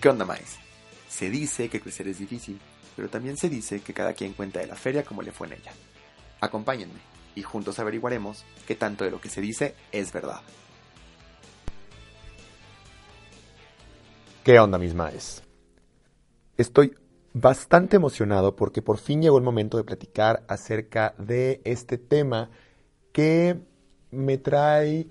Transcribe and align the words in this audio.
¿Qué 0.00 0.08
onda, 0.08 0.24
maíz? 0.24 0.58
Se 1.10 1.28
dice 1.28 1.68
que 1.68 1.80
crecer 1.80 2.08
es 2.08 2.18
difícil, 2.18 2.58
pero 2.96 3.10
también 3.10 3.36
se 3.36 3.50
dice 3.50 3.80
que 3.80 3.92
cada 3.92 4.14
quien 4.14 4.32
cuenta 4.32 4.58
de 4.58 4.66
la 4.66 4.74
feria 4.74 5.04
como 5.04 5.20
le 5.20 5.30
fue 5.30 5.46
en 5.48 5.54
ella. 5.54 5.72
Acompáñenme 6.40 6.98
y 7.34 7.42
juntos 7.42 7.78
averiguaremos 7.78 8.46
qué 8.66 8.74
tanto 8.74 9.04
de 9.04 9.10
lo 9.10 9.20
que 9.20 9.28
se 9.28 9.42
dice 9.42 9.74
es 9.92 10.10
verdad. 10.10 10.40
¿Qué 14.42 14.58
onda, 14.58 14.78
mis 14.78 14.94
maes? 14.94 15.42
Estoy 16.56 16.96
bastante 17.34 17.96
emocionado 17.96 18.56
porque 18.56 18.80
por 18.80 18.96
fin 18.96 19.20
llegó 19.20 19.36
el 19.36 19.44
momento 19.44 19.76
de 19.76 19.84
platicar 19.84 20.44
acerca 20.48 21.14
de 21.18 21.60
este 21.64 21.98
tema 21.98 22.48
que 23.12 23.60
me 24.10 24.38
trae 24.38 25.08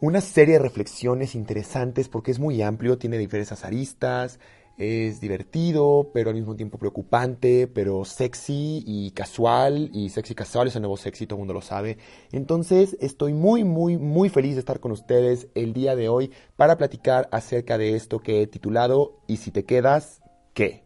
una 0.00 0.20
serie 0.20 0.54
de 0.54 0.60
reflexiones 0.60 1.34
interesantes 1.34 2.08
porque 2.08 2.30
es 2.30 2.38
muy 2.38 2.60
amplio, 2.62 2.98
tiene 2.98 3.18
diversas 3.18 3.64
aristas, 3.64 4.38
es 4.76 5.20
divertido, 5.20 6.10
pero 6.12 6.30
al 6.30 6.36
mismo 6.36 6.56
tiempo 6.56 6.78
preocupante, 6.78 7.68
pero 7.68 8.04
sexy 8.04 8.82
y 8.86 9.12
casual, 9.12 9.90
y 9.92 10.10
sexy 10.10 10.34
casual 10.34 10.68
es 10.68 10.76
el 10.76 10.82
nuevo 10.82 10.96
sexy, 10.96 11.26
todo 11.26 11.36
el 11.36 11.40
mundo 11.40 11.54
lo 11.54 11.60
sabe. 11.60 11.98
Entonces 12.32 12.96
estoy 13.00 13.34
muy, 13.34 13.62
muy, 13.62 13.98
muy 13.98 14.28
feliz 14.28 14.54
de 14.54 14.60
estar 14.60 14.80
con 14.80 14.90
ustedes 14.90 15.48
el 15.54 15.72
día 15.72 15.94
de 15.94 16.08
hoy 16.08 16.32
para 16.56 16.76
platicar 16.76 17.28
acerca 17.30 17.78
de 17.78 17.94
esto 17.94 18.18
que 18.18 18.42
he 18.42 18.46
titulado 18.46 19.20
¿Y 19.28 19.36
si 19.36 19.52
te 19.52 19.64
quedas, 19.64 20.22
qué? 20.54 20.82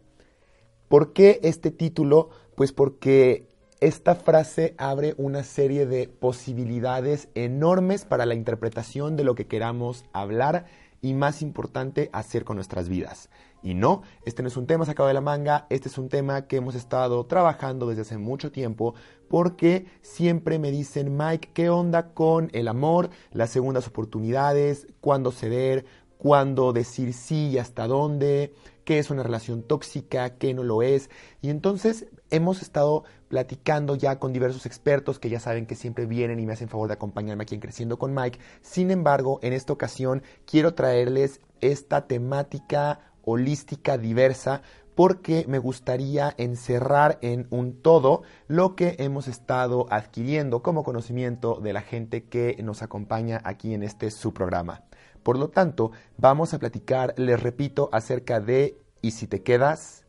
¿Por 0.87 1.13
qué 1.13 1.39
este 1.43 1.71
título? 1.71 2.29
Pues 2.55 2.71
porque 2.71 3.48
esta 3.81 4.15
frase 4.15 4.75
abre 4.77 5.15
una 5.17 5.43
serie 5.43 5.85
de 5.85 6.09
posibilidades 6.09 7.29
enormes 7.33 8.03
para 8.03 8.25
la 8.25 8.35
interpretación 8.35 9.15
de 9.15 9.23
lo 9.23 9.35
que 9.35 9.47
queramos 9.47 10.03
hablar 10.11 10.65
y 11.01 11.13
más 11.13 11.41
importante, 11.41 12.09
hacer 12.11 12.43
con 12.43 12.57
nuestras 12.57 12.89
vidas. 12.89 13.29
Y 13.63 13.75
no, 13.75 14.01
este 14.25 14.41
no 14.41 14.49
es 14.49 14.57
un 14.57 14.67
tema 14.67 14.85
sacado 14.85 15.07
de 15.07 15.13
la 15.13 15.21
manga, 15.21 15.65
este 15.69 15.87
es 15.87 15.97
un 15.97 16.09
tema 16.09 16.45
que 16.47 16.57
hemos 16.57 16.75
estado 16.75 17.25
trabajando 17.25 17.87
desde 17.87 18.01
hace 18.01 18.17
mucho 18.17 18.51
tiempo 18.51 18.95
porque 19.29 19.85
siempre 20.01 20.59
me 20.59 20.71
dicen, 20.71 21.15
Mike, 21.15 21.51
¿qué 21.53 21.69
onda 21.69 22.13
con 22.13 22.49
el 22.51 22.67
amor, 22.67 23.09
las 23.31 23.49
segundas 23.49 23.87
oportunidades, 23.87 24.87
cuándo 24.99 25.31
ceder, 25.31 25.85
cuándo 26.17 26.73
decir 26.73 27.13
sí 27.13 27.51
y 27.51 27.57
hasta 27.59 27.87
dónde, 27.87 28.53
qué 28.83 28.99
es 28.99 29.09
una 29.09 29.23
relación 29.23 29.63
tóxica, 29.63 30.37
qué 30.37 30.53
no 30.53 30.63
lo 30.63 30.81
es? 30.81 31.09
Y 31.41 31.49
entonces 31.49 32.07
hemos 32.31 32.61
estado 32.61 33.03
platicando 33.27 33.95
ya 33.95 34.19
con 34.19 34.33
diversos 34.33 34.65
expertos 34.65 35.19
que 35.19 35.29
ya 35.29 35.39
saben 35.39 35.65
que 35.65 35.75
siempre 35.75 36.05
vienen 36.05 36.39
y 36.39 36.45
me 36.45 36.53
hacen 36.53 36.69
favor 36.69 36.87
de 36.87 36.95
acompañarme 36.95 37.43
aquí 37.43 37.55
en 37.55 37.61
Creciendo 37.61 37.97
con 37.97 38.13
Mike. 38.13 38.39
Sin 38.61 38.91
embargo, 38.91 39.39
en 39.43 39.53
esta 39.53 39.73
ocasión 39.73 40.23
quiero 40.45 40.73
traerles 40.73 41.41
esta 41.61 42.07
temática 42.07 42.99
holística 43.23 43.97
diversa 43.97 44.61
porque 44.95 45.45
me 45.47 45.59
gustaría 45.59 46.33
encerrar 46.37 47.19
en 47.21 47.47
un 47.51 47.81
todo 47.81 48.23
lo 48.47 48.75
que 48.75 48.97
hemos 48.99 49.29
estado 49.29 49.85
adquiriendo 49.89 50.61
como 50.61 50.83
conocimiento 50.83 51.59
de 51.61 51.71
la 51.71 51.81
gente 51.81 52.25
que 52.25 52.57
nos 52.61 52.81
acompaña 52.81 53.39
aquí 53.45 53.73
en 53.73 53.83
este 53.83 54.11
su 54.11 54.33
programa. 54.33 54.83
Por 55.23 55.37
lo 55.37 55.49
tanto, 55.49 55.91
vamos 56.17 56.53
a 56.53 56.59
platicar, 56.59 57.13
les 57.17 57.41
repito, 57.41 57.89
acerca 57.93 58.41
de 58.41 58.77
¿y 59.01 59.11
si 59.11 59.27
te 59.27 59.41
quedas? 59.41 60.05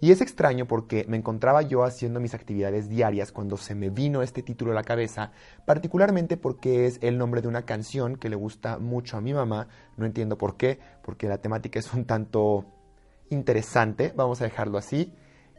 Y 0.00 0.10
es 0.10 0.20
extraño 0.20 0.66
porque 0.66 1.06
me 1.08 1.16
encontraba 1.16 1.62
yo 1.62 1.82
haciendo 1.82 2.20
mis 2.20 2.34
actividades 2.34 2.88
diarias 2.88 3.32
cuando 3.32 3.56
se 3.56 3.74
me 3.74 3.88
vino 3.88 4.22
este 4.22 4.42
título 4.42 4.72
a 4.72 4.74
la 4.74 4.82
cabeza, 4.82 5.32
particularmente 5.64 6.36
porque 6.36 6.86
es 6.86 6.98
el 7.00 7.16
nombre 7.16 7.40
de 7.40 7.48
una 7.48 7.62
canción 7.62 8.16
que 8.16 8.28
le 8.28 8.36
gusta 8.36 8.78
mucho 8.78 9.16
a 9.16 9.22
mi 9.22 9.32
mamá, 9.32 9.68
no 9.96 10.04
entiendo 10.04 10.36
por 10.36 10.56
qué, 10.56 10.78
porque 11.02 11.28
la 11.28 11.38
temática 11.38 11.78
es 11.78 11.94
un 11.94 12.04
tanto 12.04 12.66
interesante, 13.30 14.12
vamos 14.14 14.40
a 14.42 14.44
dejarlo 14.44 14.76
así, 14.76 15.14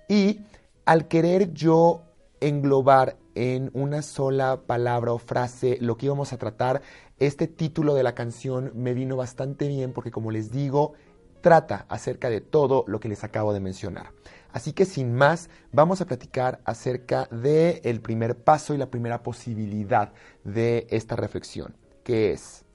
y 0.07 0.41
al 0.85 1.07
querer 1.07 1.53
yo 1.53 2.03
englobar 2.39 3.17
en 3.33 3.71
una 3.73 4.01
sola 4.01 4.61
palabra 4.67 5.13
o 5.13 5.17
frase 5.17 5.77
lo 5.81 5.97
que 5.97 6.05
íbamos 6.05 6.31
a 6.31 6.37
tratar, 6.37 6.81
este 7.19 7.47
título 7.47 7.95
de 7.95 8.03
la 8.03 8.13
canción 8.13 8.71
me 8.75 8.93
vino 8.93 9.15
bastante 9.15 9.67
bien 9.67 9.93
porque 9.93 10.11
como 10.11 10.31
les 10.31 10.51
digo, 10.51 10.93
trata 11.41 11.85
acerca 11.89 12.29
de 12.29 12.41
todo 12.41 12.83
lo 12.87 12.99
que 12.99 13.09
les 13.09 13.23
acabo 13.23 13.53
de 13.53 13.59
mencionar. 13.59 14.11
Así 14.51 14.73
que 14.73 14.85
sin 14.85 15.13
más, 15.13 15.49
vamos 15.71 16.01
a 16.01 16.05
platicar 16.05 16.61
acerca 16.65 17.25
del 17.25 17.81
el 17.83 18.01
primer 18.01 18.43
paso 18.43 18.73
y 18.73 18.77
la 18.77 18.89
primera 18.89 19.23
posibilidad 19.23 20.13
de 20.43 20.87
esta 20.89 21.15
reflexión, 21.15 21.75
que 22.03 22.31
es, 22.31 22.65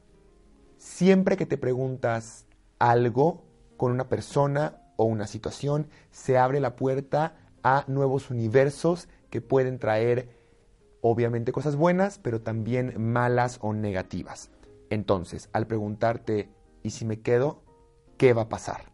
siempre 0.77 1.37
que 1.37 1.47
te 1.47 1.59
preguntas 1.59 2.47
algo 2.78 3.44
con 3.77 3.93
una 3.93 4.09
persona 4.09 4.78
o 4.97 5.05
una 5.05 5.27
situación, 5.27 5.88
se 6.10 6.38
abre 6.38 6.60
la 6.60 6.77
puerta 6.77 7.37
a 7.62 7.84
nuevos 7.89 8.31
universos 8.31 9.09
que 9.31 9.41
pueden 9.41 9.78
traer 9.78 10.41
obviamente 11.00 11.53
cosas 11.53 11.77
buenas, 11.77 12.19
pero 12.19 12.41
también 12.41 12.94
malas 13.12 13.59
o 13.60 13.72
negativas. 13.72 14.50
Entonces, 14.91 15.49
al 15.53 15.66
preguntarte, 15.66 16.50
¿y 16.83 16.91
si 16.91 17.04
me 17.04 17.21
quedo? 17.21 17.62
¿qué 18.22 18.34
va 18.34 18.43
a 18.43 18.49
pasar? 18.49 18.93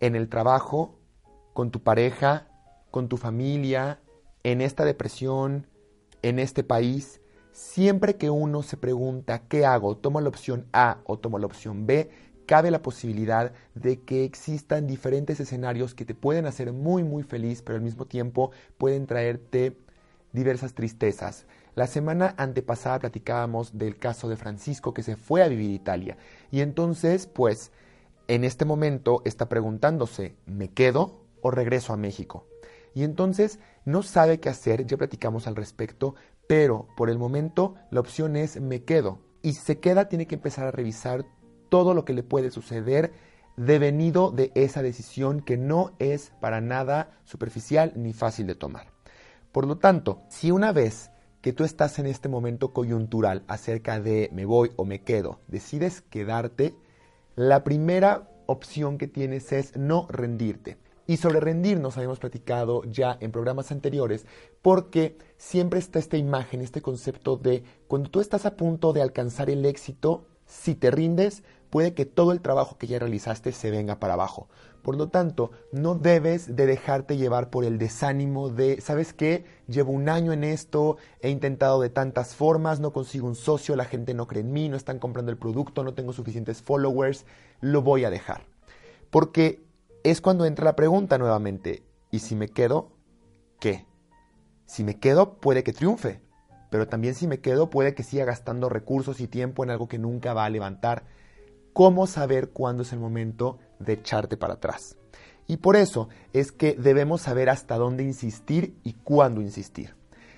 En 0.00 0.16
el 0.16 0.28
trabajo, 0.28 0.97
con 1.58 1.72
tu 1.72 1.80
pareja, 1.80 2.46
con 2.92 3.08
tu 3.08 3.16
familia, 3.16 3.98
en 4.44 4.60
esta 4.60 4.84
depresión, 4.84 5.66
en 6.22 6.38
este 6.38 6.62
país, 6.62 7.20
siempre 7.50 8.14
que 8.14 8.30
uno 8.30 8.62
se 8.62 8.76
pregunta 8.76 9.42
¿qué 9.48 9.66
hago? 9.66 9.96
¿Tomo 9.96 10.20
la 10.20 10.28
opción 10.28 10.68
A 10.72 10.98
o 11.02 11.18
tomo 11.18 11.36
la 11.40 11.46
opción 11.46 11.84
B? 11.84 12.10
Cabe 12.46 12.70
la 12.70 12.80
posibilidad 12.80 13.52
de 13.74 14.02
que 14.02 14.22
existan 14.22 14.86
diferentes 14.86 15.40
escenarios 15.40 15.96
que 15.96 16.04
te 16.04 16.14
pueden 16.14 16.46
hacer 16.46 16.72
muy 16.72 17.02
muy 17.02 17.24
feliz, 17.24 17.60
pero 17.62 17.74
al 17.74 17.82
mismo 17.82 18.06
tiempo 18.06 18.52
pueden 18.76 19.08
traerte 19.08 19.76
diversas 20.32 20.74
tristezas. 20.74 21.44
La 21.74 21.88
semana 21.88 22.36
antepasada 22.36 23.00
platicábamos 23.00 23.76
del 23.76 23.98
caso 23.98 24.28
de 24.28 24.36
Francisco 24.36 24.94
que 24.94 25.02
se 25.02 25.16
fue 25.16 25.42
a 25.42 25.48
vivir 25.48 25.72
a 25.72 25.74
Italia. 25.74 26.16
Y 26.52 26.60
entonces, 26.60 27.26
pues, 27.26 27.72
en 28.28 28.44
este 28.44 28.64
momento 28.64 29.22
está 29.24 29.48
preguntándose, 29.48 30.36
¿me 30.46 30.68
quedo 30.68 31.26
o 31.42 31.50
regreso 31.50 31.92
a 31.92 31.96
México? 31.96 32.46
Y 32.94 33.04
entonces 33.04 33.58
no 33.84 34.02
sabe 34.02 34.40
qué 34.40 34.48
hacer, 34.48 34.86
ya 34.86 34.96
platicamos 34.96 35.46
al 35.46 35.56
respecto, 35.56 36.14
pero 36.46 36.88
por 36.96 37.10
el 37.10 37.18
momento 37.18 37.74
la 37.90 38.00
opción 38.00 38.36
es 38.36 38.60
me 38.60 38.84
quedo. 38.84 39.20
Y 39.42 39.52
si 39.52 39.60
se 39.60 39.78
queda 39.78 40.08
tiene 40.08 40.26
que 40.26 40.34
empezar 40.34 40.66
a 40.66 40.72
revisar 40.72 41.24
todo 41.68 41.94
lo 41.94 42.04
que 42.04 42.14
le 42.14 42.22
puede 42.22 42.50
suceder 42.50 43.12
devenido 43.56 44.30
de 44.30 44.52
esa 44.54 44.82
decisión 44.82 45.40
que 45.40 45.56
no 45.56 45.92
es 45.98 46.32
para 46.40 46.60
nada 46.60 47.18
superficial 47.24 47.92
ni 47.96 48.12
fácil 48.12 48.46
de 48.46 48.54
tomar. 48.54 48.92
Por 49.52 49.66
lo 49.66 49.78
tanto, 49.78 50.22
si 50.28 50.50
una 50.50 50.72
vez 50.72 51.10
que 51.40 51.52
tú 51.52 51.64
estás 51.64 51.98
en 51.98 52.06
este 52.06 52.28
momento 52.28 52.72
coyuntural 52.72 53.44
acerca 53.48 54.00
de 54.00 54.30
me 54.32 54.44
voy 54.44 54.70
o 54.76 54.84
me 54.84 55.02
quedo, 55.02 55.40
decides 55.48 56.02
quedarte, 56.02 56.74
la 57.36 57.64
primera 57.64 58.28
opción 58.46 58.98
que 58.98 59.08
tienes 59.08 59.52
es 59.52 59.76
no 59.76 60.06
rendirte. 60.08 60.78
Y 61.08 61.16
sobre 61.16 61.40
rendirnos 61.40 61.96
habíamos 61.96 62.18
platicado 62.18 62.84
ya 62.84 63.16
en 63.20 63.32
programas 63.32 63.72
anteriores 63.72 64.26
porque 64.60 65.16
siempre 65.38 65.78
está 65.78 65.98
esta 65.98 66.18
imagen, 66.18 66.60
este 66.60 66.82
concepto 66.82 67.38
de 67.38 67.64
cuando 67.86 68.10
tú 68.10 68.20
estás 68.20 68.44
a 68.44 68.56
punto 68.56 68.92
de 68.92 69.00
alcanzar 69.00 69.48
el 69.48 69.64
éxito, 69.64 70.26
si 70.44 70.74
te 70.74 70.90
rindes, 70.90 71.44
puede 71.70 71.94
que 71.94 72.04
todo 72.04 72.32
el 72.32 72.42
trabajo 72.42 72.76
que 72.76 72.86
ya 72.86 72.98
realizaste 72.98 73.52
se 73.52 73.70
venga 73.70 73.98
para 73.98 74.12
abajo. 74.12 74.50
Por 74.82 74.96
lo 74.96 75.08
tanto, 75.08 75.50
no 75.72 75.94
debes 75.94 76.54
de 76.56 76.66
dejarte 76.66 77.16
llevar 77.16 77.48
por 77.48 77.64
el 77.64 77.78
desánimo 77.78 78.50
de, 78.50 78.82
¿sabes 78.82 79.14
qué? 79.14 79.46
Llevo 79.66 79.92
un 79.92 80.10
año 80.10 80.34
en 80.34 80.44
esto, 80.44 80.98
he 81.22 81.30
intentado 81.30 81.80
de 81.80 81.88
tantas 81.88 82.34
formas, 82.34 82.80
no 82.80 82.92
consigo 82.92 83.26
un 83.26 83.34
socio, 83.34 83.76
la 83.76 83.86
gente 83.86 84.12
no 84.12 84.26
cree 84.26 84.42
en 84.42 84.52
mí, 84.52 84.68
no 84.68 84.76
están 84.76 84.98
comprando 84.98 85.32
el 85.32 85.38
producto, 85.38 85.84
no 85.84 85.94
tengo 85.94 86.12
suficientes 86.12 86.60
followers, 86.60 87.24
lo 87.62 87.80
voy 87.80 88.04
a 88.04 88.10
dejar. 88.10 88.42
Porque 89.10 89.67
es 90.04 90.20
cuando 90.20 90.46
entra 90.46 90.64
la 90.64 90.76
pregunta 90.76 91.18
nuevamente, 91.18 91.82
¿y 92.10 92.20
si 92.20 92.34
me 92.34 92.48
quedo? 92.48 92.92
¿Qué? 93.60 93.86
Si 94.66 94.84
me 94.84 94.98
quedo, 94.98 95.38
puede 95.38 95.64
que 95.64 95.72
triunfe, 95.72 96.20
pero 96.70 96.88
también 96.88 97.14
si 97.14 97.26
me 97.26 97.40
quedo, 97.40 97.70
puede 97.70 97.94
que 97.94 98.02
siga 98.02 98.24
gastando 98.24 98.68
recursos 98.68 99.20
y 99.20 99.28
tiempo 99.28 99.64
en 99.64 99.70
algo 99.70 99.88
que 99.88 99.98
nunca 99.98 100.34
va 100.34 100.44
a 100.44 100.50
levantar 100.50 101.04
cómo 101.72 102.06
saber 102.06 102.50
cuándo 102.50 102.82
es 102.82 102.92
el 102.92 102.98
momento 102.98 103.58
de 103.78 103.94
echarte 103.94 104.36
para 104.36 104.54
atrás. 104.54 104.96
Y 105.46 105.58
por 105.58 105.76
eso 105.76 106.08
es 106.32 106.52
que 106.52 106.74
debemos 106.74 107.22
saber 107.22 107.48
hasta 107.48 107.76
dónde 107.76 108.04
insistir 108.04 108.78
y 108.84 108.92
cuándo 108.92 109.40
insistir. 109.40 109.96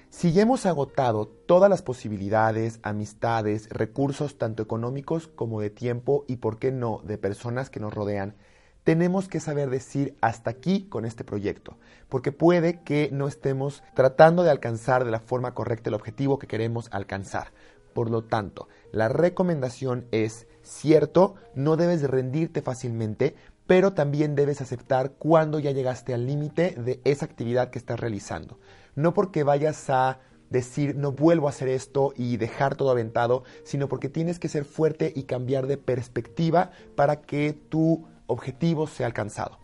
Si 0.08 0.38
hemos 0.38 0.66
agotado 0.66 1.26
todas 1.26 1.70
las 1.70 1.82
posibilidades, 1.82 2.80
amistades, 2.82 3.68
recursos 3.70 4.38
tanto 4.38 4.62
económicos 4.62 5.28
como 5.28 5.60
de 5.60 5.70
tiempo 5.70 6.24
y, 6.28 6.36
por 6.36 6.58
qué 6.58 6.72
no, 6.72 7.00
de 7.04 7.18
personas 7.18 7.70
que 7.70 7.80
nos 7.80 7.94
rodean, 7.94 8.36
tenemos 8.84 9.28
que 9.28 9.40
saber 9.40 9.70
decir 9.70 10.16
hasta 10.20 10.50
aquí 10.50 10.86
con 10.88 11.04
este 11.04 11.24
proyecto, 11.24 11.76
porque 12.08 12.32
puede 12.32 12.80
que 12.82 13.10
no 13.12 13.28
estemos 13.28 13.82
tratando 13.94 14.42
de 14.42 14.50
alcanzar 14.50 15.04
de 15.04 15.10
la 15.10 15.20
forma 15.20 15.54
correcta 15.54 15.90
el 15.90 15.94
objetivo 15.94 16.38
que 16.38 16.46
queremos 16.46 16.88
alcanzar. 16.92 17.52
Por 17.92 18.10
lo 18.10 18.22
tanto, 18.22 18.68
la 18.92 19.08
recomendación 19.08 20.06
es, 20.12 20.46
cierto, 20.62 21.34
no 21.54 21.76
debes 21.76 22.02
rendirte 22.02 22.62
fácilmente, 22.62 23.34
pero 23.66 23.92
también 23.92 24.34
debes 24.34 24.60
aceptar 24.60 25.12
cuando 25.12 25.58
ya 25.58 25.70
llegaste 25.70 26.14
al 26.14 26.26
límite 26.26 26.74
de 26.76 27.00
esa 27.04 27.24
actividad 27.24 27.70
que 27.70 27.78
estás 27.78 28.00
realizando. 28.00 28.58
No 28.94 29.14
porque 29.14 29.44
vayas 29.44 29.90
a 29.90 30.18
decir 30.50 30.96
no 30.96 31.12
vuelvo 31.12 31.46
a 31.46 31.50
hacer 31.50 31.68
esto 31.68 32.12
y 32.16 32.36
dejar 32.36 32.74
todo 32.74 32.90
aventado, 32.90 33.44
sino 33.64 33.88
porque 33.88 34.08
tienes 34.08 34.38
que 34.38 34.48
ser 34.48 34.64
fuerte 34.64 35.12
y 35.14 35.22
cambiar 35.22 35.68
de 35.68 35.76
perspectiva 35.76 36.72
para 36.96 37.22
que 37.22 37.52
tu 37.52 38.08
objetivo 38.30 38.86
sea 38.86 39.06
alcanzado. 39.06 39.58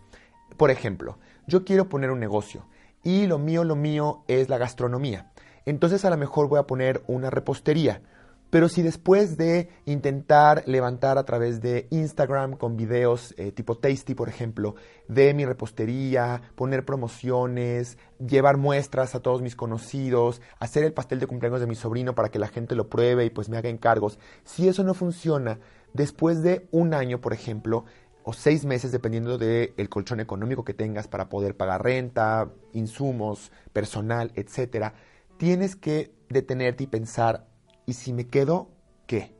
Por 0.57 0.71
ejemplo, 0.71 1.17
yo 1.47 1.65
quiero 1.65 1.89
poner 1.89 2.11
un 2.11 2.19
negocio 2.19 2.65
y 3.03 3.27
lo 3.27 3.39
mío, 3.39 3.63
lo 3.63 3.75
mío 3.75 4.23
es 4.27 4.49
la 4.49 4.57
gastronomía. 4.57 5.31
Entonces 5.65 6.05
a 6.05 6.09
lo 6.09 6.17
mejor 6.17 6.47
voy 6.47 6.59
a 6.59 6.67
poner 6.67 7.03
una 7.07 7.29
repostería 7.29 8.01
pero 8.49 8.69
si 8.69 8.81
después 8.81 9.37
de 9.37 9.69
intentar 9.85 10.63
levantar 10.67 11.17
a 11.17 11.25
través 11.25 11.61
de 11.61 11.87
Instagram 11.89 12.53
con 12.53 12.77
videos 12.77 13.33
eh, 13.37 13.51
tipo 13.51 13.77
Tasty, 13.77 14.15
por 14.15 14.29
ejemplo, 14.29 14.75
de 15.09 15.33
mi 15.33 15.45
repostería, 15.45 16.41
poner 16.55 16.85
promociones, 16.85 17.97
llevar 18.25 18.55
muestras 18.55 19.15
a 19.15 19.19
todos 19.19 19.41
mis 19.41 19.57
conocidos, 19.57 20.41
hacer 20.59 20.85
el 20.85 20.93
pastel 20.93 21.19
de 21.19 21.27
cumpleaños 21.27 21.59
de 21.59 21.67
mi 21.67 21.75
sobrino 21.75 22.15
para 22.15 22.29
que 22.29 22.39
la 22.39 22.47
gente 22.47 22.75
lo 22.75 22.89
pruebe 22.89 23.25
y 23.25 23.29
pues 23.29 23.49
me 23.49 23.57
haga 23.57 23.69
encargos, 23.69 24.17
si 24.45 24.69
eso 24.69 24.83
no 24.83 24.93
funciona, 24.93 25.59
después 25.93 26.41
de 26.41 26.67
un 26.71 26.93
año, 26.93 27.19
por 27.19 27.33
ejemplo, 27.33 27.83
o 28.27 28.33
seis 28.33 28.65
meses, 28.65 28.91
dependiendo 28.91 29.37
del 29.37 29.89
colchón 29.89 30.19
económico 30.19 30.65
que 30.65 30.73
tengas 30.73 31.07
para 31.07 31.29
poder 31.29 31.55
pagar 31.55 31.83
renta, 31.83 32.51
insumos, 32.73 33.53
personal, 33.71 34.33
etcétera, 34.35 34.95
tienes 35.37 35.77
que 35.77 36.11
detenerte 36.29 36.83
y 36.83 36.87
pensar 36.87 37.47
¿Y 37.89 37.93
si 37.93 38.11
me 38.11 38.27
quedo, 38.27 38.67
qué? 39.05 39.33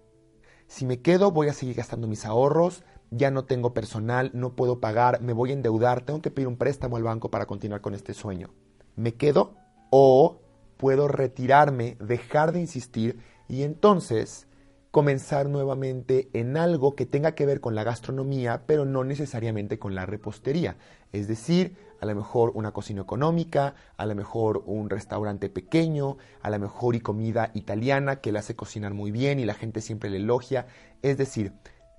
Si 0.68 0.86
me 0.86 1.02
quedo, 1.02 1.32
voy 1.32 1.50
a 1.50 1.54
seguir 1.54 1.76
gastando 1.76 2.08
mis 2.08 2.26
ahorros, 2.26 2.86
ya 3.12 3.30
no 3.30 3.44
tengo 3.44 3.74
personal, 3.74 4.32
no 4.34 4.56
puedo 4.56 4.80
pagar, 4.80 5.22
me 5.22 5.34
voy 5.34 5.50
a 5.50 5.54
endeudar, 5.54 6.06
tengo 6.06 6.22
que 6.22 6.32
pedir 6.32 6.48
un 6.48 6.56
préstamo 6.56 6.96
al 6.96 7.04
banco 7.04 7.30
para 7.30 7.46
continuar 7.46 7.82
con 7.82 7.94
este 7.94 8.14
sueño. 8.14 8.54
¿Me 8.96 9.16
quedo? 9.16 9.56
O 9.90 10.40
puedo 10.78 11.10
retirarme, 11.10 11.98
dejar 12.00 12.54
de 12.54 12.62
insistir 12.62 13.20
y 13.50 13.64
entonces 13.64 14.47
comenzar 14.98 15.48
nuevamente 15.48 16.28
en 16.34 16.58
algo 16.58 16.96
que 16.96 17.06
tenga 17.06 17.36
que 17.36 17.46
ver 17.46 17.62
con 17.62 17.76
la 17.76 17.84
gastronomía, 17.84 18.64
pero 18.66 18.84
no 18.84 19.04
necesariamente 19.04 19.78
con 19.78 19.94
la 19.94 20.08
repostería. 20.08 20.76
Es 21.12 21.28
decir, 21.28 21.76
a 22.02 22.08
lo 22.08 22.16
mejor 22.16 22.52
una 22.56 22.72
cocina 22.72 23.04
económica, 23.04 23.76
a 23.96 24.08
lo 24.08 24.16
mejor 24.16 24.64
un 24.66 24.90
restaurante 24.90 25.52
pequeño, 25.52 26.18
a 26.42 26.50
lo 26.50 26.58
mejor 26.58 26.96
y 26.96 27.02
comida 27.02 27.52
italiana 27.54 28.22
que 28.22 28.32
le 28.32 28.40
hace 28.40 28.56
cocinar 28.56 28.96
muy 28.96 29.12
bien 29.12 29.40
y 29.40 29.46
la 29.46 29.54
gente 29.54 29.82
siempre 29.82 30.10
le 30.10 30.18
elogia. 30.18 30.66
Es 31.04 31.20
decir, 31.20 31.54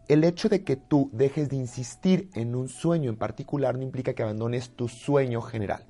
el 0.09 0.25
hecho 0.25 0.49
de 0.49 0.65
que 0.65 0.75
tú 0.75 1.09
dejes 1.13 1.51
de 1.51 1.55
insistir 1.55 2.31
en 2.35 2.57
un 2.57 2.69
sueño 2.69 3.11
en 3.11 3.17
particular 3.17 3.77
no 3.77 3.85
implica 3.85 4.15
que 4.15 4.25
abandones 4.25 4.71
tu 4.71 4.89
sueño 4.89 5.41
general. 5.41 5.88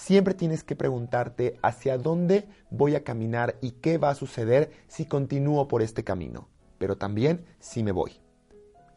Siempre 0.00 0.32
tienes 0.32 0.64
que 0.64 0.76
preguntarte 0.76 1.58
hacia 1.60 1.98
dónde 1.98 2.48
voy 2.70 2.94
a 2.94 3.04
caminar 3.04 3.56
y 3.60 3.72
qué 3.72 3.98
va 3.98 4.08
a 4.08 4.14
suceder 4.14 4.70
si 4.88 5.04
continúo 5.04 5.68
por 5.68 5.82
este 5.82 6.04
camino, 6.04 6.48
pero 6.78 6.96
también 6.96 7.44
si 7.58 7.82
me 7.82 7.92
voy. 7.92 8.18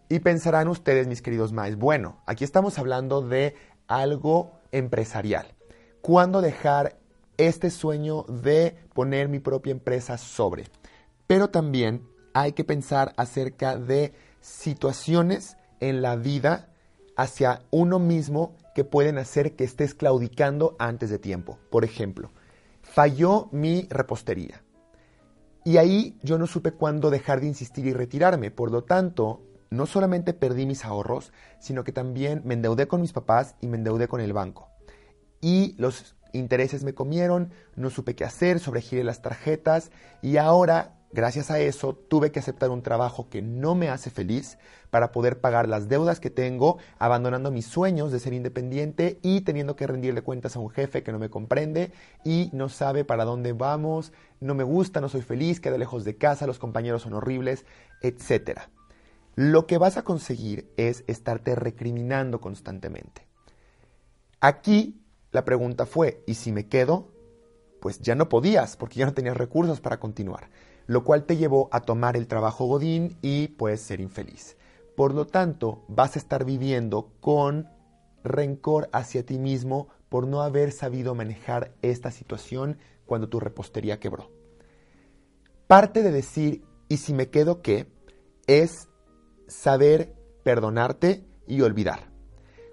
Y 0.07 0.19
pensarán 0.19 0.69
ustedes, 0.69 1.07
mis 1.07 1.21
queridos 1.21 1.51
maes, 1.51 1.77
bueno, 1.77 2.21
aquí 2.25 2.45
estamos 2.45 2.79
hablando 2.79 3.21
de 3.21 3.53
algo 3.87 4.53
empresarial. 4.71 5.47
¿Cuándo 5.99 6.39
dejar 6.39 6.97
este 7.35 7.69
sueño 7.69 8.23
de 8.23 8.77
poner 8.93 9.27
mi 9.27 9.39
propia 9.39 9.71
empresa 9.71 10.17
sobre? 10.17 10.67
Pero 11.27 11.49
también 11.49 12.07
hay 12.33 12.53
que 12.53 12.63
pensar 12.63 13.11
acerca 13.17 13.75
de 13.75 14.13
situaciones 14.39 15.57
en 15.81 16.01
la 16.01 16.15
vida 16.15 16.69
hacia 17.17 17.61
uno 17.71 17.99
mismo 17.99 18.55
que 18.73 18.83
pueden 18.83 19.17
hacer 19.17 19.55
que 19.55 19.63
estés 19.63 19.93
claudicando 19.93 20.75
antes 20.79 21.09
de 21.09 21.19
tiempo. 21.19 21.59
Por 21.69 21.85
ejemplo, 21.85 22.31
falló 22.81 23.49
mi 23.51 23.87
repostería. 23.89 24.63
Y 25.65 25.77
ahí 25.77 26.17
yo 26.21 26.37
no 26.37 26.47
supe 26.47 26.71
cuándo 26.71 27.09
dejar 27.09 27.39
de 27.39 27.47
insistir 27.47 27.85
y 27.85 27.93
retirarme. 27.93 28.51
Por 28.51 28.71
lo 28.71 28.83
tanto, 28.83 29.41
no 29.69 29.85
solamente 29.85 30.33
perdí 30.33 30.65
mis 30.65 30.85
ahorros, 30.85 31.31
sino 31.59 31.83
que 31.83 31.91
también 31.91 32.41
me 32.45 32.53
endeudé 32.53 32.87
con 32.87 33.01
mis 33.01 33.13
papás 33.13 33.55
y 33.61 33.67
me 33.67 33.77
endeudé 33.77 34.07
con 34.07 34.21
el 34.21 34.33
banco. 34.33 34.69
Y 35.41 35.75
los 35.77 36.15
intereses 36.33 36.83
me 36.83 36.93
comieron, 36.93 37.51
no 37.75 37.89
supe 37.89 38.15
qué 38.15 38.25
hacer, 38.25 38.59
sobregiré 38.59 39.03
las 39.03 39.21
tarjetas 39.21 39.91
y 40.21 40.37
ahora, 40.37 40.95
gracias 41.13 41.51
a 41.51 41.59
eso, 41.59 41.93
tuve 41.93 42.31
que 42.31 42.39
aceptar 42.39 42.69
un 42.69 42.81
trabajo 42.81 43.29
que 43.29 43.41
no 43.41 43.75
me 43.75 43.89
hace 43.89 44.09
feliz 44.09 44.57
para 44.89 45.11
poder 45.11 45.39
pagar 45.39 45.69
las 45.69 45.87
deudas 45.87 46.19
que 46.19 46.29
tengo, 46.29 46.77
abandonando 46.99 47.51
mis 47.51 47.65
sueños 47.65 48.11
de 48.11 48.19
ser 48.19 48.33
independiente 48.33 49.19
y 49.21 49.41
teniendo 49.41 49.75
que 49.75 49.87
rendirle 49.87 50.21
cuentas 50.21 50.55
a 50.55 50.59
un 50.59 50.69
jefe 50.69 51.03
que 51.03 51.11
no 51.11 51.19
me 51.19 51.29
comprende 51.29 51.91
y 52.25 52.49
no 52.53 52.69
sabe 52.69 53.05
para 53.05 53.25
dónde 53.25 53.53
vamos, 53.53 54.11
no 54.41 54.55
me 54.55 54.63
gusta, 54.63 54.99
no 54.99 55.09
soy 55.09 55.21
feliz, 55.21 55.59
queda 55.59 55.77
lejos 55.77 56.03
de 56.03 56.17
casa, 56.17 56.47
los 56.47 56.59
compañeros 56.59 57.03
son 57.03 57.13
horribles, 57.13 57.65
etcétera 58.01 58.69
lo 59.35 59.65
que 59.65 59.77
vas 59.77 59.97
a 59.97 60.03
conseguir 60.03 60.71
es 60.77 61.03
estarte 61.07 61.55
recriminando 61.55 62.39
constantemente. 62.39 63.25
Aquí 64.39 65.01
la 65.31 65.45
pregunta 65.45 65.85
fue, 65.85 66.23
¿y 66.27 66.35
si 66.35 66.51
me 66.51 66.67
quedo? 66.67 67.07
Pues 67.81 67.99
ya 67.99 68.15
no 68.15 68.29
podías, 68.29 68.77
porque 68.77 68.99
ya 68.99 69.05
no 69.05 69.13
tenías 69.13 69.35
recursos 69.35 69.81
para 69.81 69.99
continuar, 69.99 70.49
lo 70.87 71.03
cual 71.03 71.25
te 71.25 71.37
llevó 71.37 71.69
a 71.71 71.81
tomar 71.81 72.17
el 72.17 72.27
trabajo 72.27 72.65
Godín 72.65 73.17
y 73.21 73.49
pues 73.49 73.81
ser 73.81 74.01
infeliz. 74.01 74.57
Por 74.95 75.13
lo 75.13 75.25
tanto, 75.25 75.83
vas 75.87 76.15
a 76.15 76.19
estar 76.19 76.45
viviendo 76.45 77.11
con 77.19 77.67
rencor 78.23 78.89
hacia 78.93 79.25
ti 79.25 79.39
mismo 79.39 79.87
por 80.09 80.27
no 80.27 80.41
haber 80.41 80.71
sabido 80.71 81.15
manejar 81.15 81.73
esta 81.81 82.11
situación 82.11 82.77
cuando 83.05 83.29
tu 83.29 83.39
repostería 83.39 83.99
quebró. 83.99 84.29
Parte 85.67 86.03
de 86.03 86.11
decir, 86.11 86.63
¿y 86.89 86.97
si 86.97 87.13
me 87.13 87.29
quedo 87.29 87.61
qué? 87.61 87.87
es 88.47 88.89
saber 89.47 90.13
perdonarte 90.43 91.25
y 91.47 91.61
olvidar. 91.61 92.11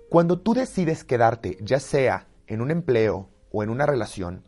Cuando 0.08 0.40
tú 0.40 0.54
decides 0.54 1.04
quedarte, 1.04 1.56
ya 1.60 1.78
sea 1.80 2.26
en 2.46 2.60
un 2.60 2.70
empleo 2.70 3.28
o 3.52 3.62
en 3.62 3.70
una 3.70 3.86
relación, 3.86 4.42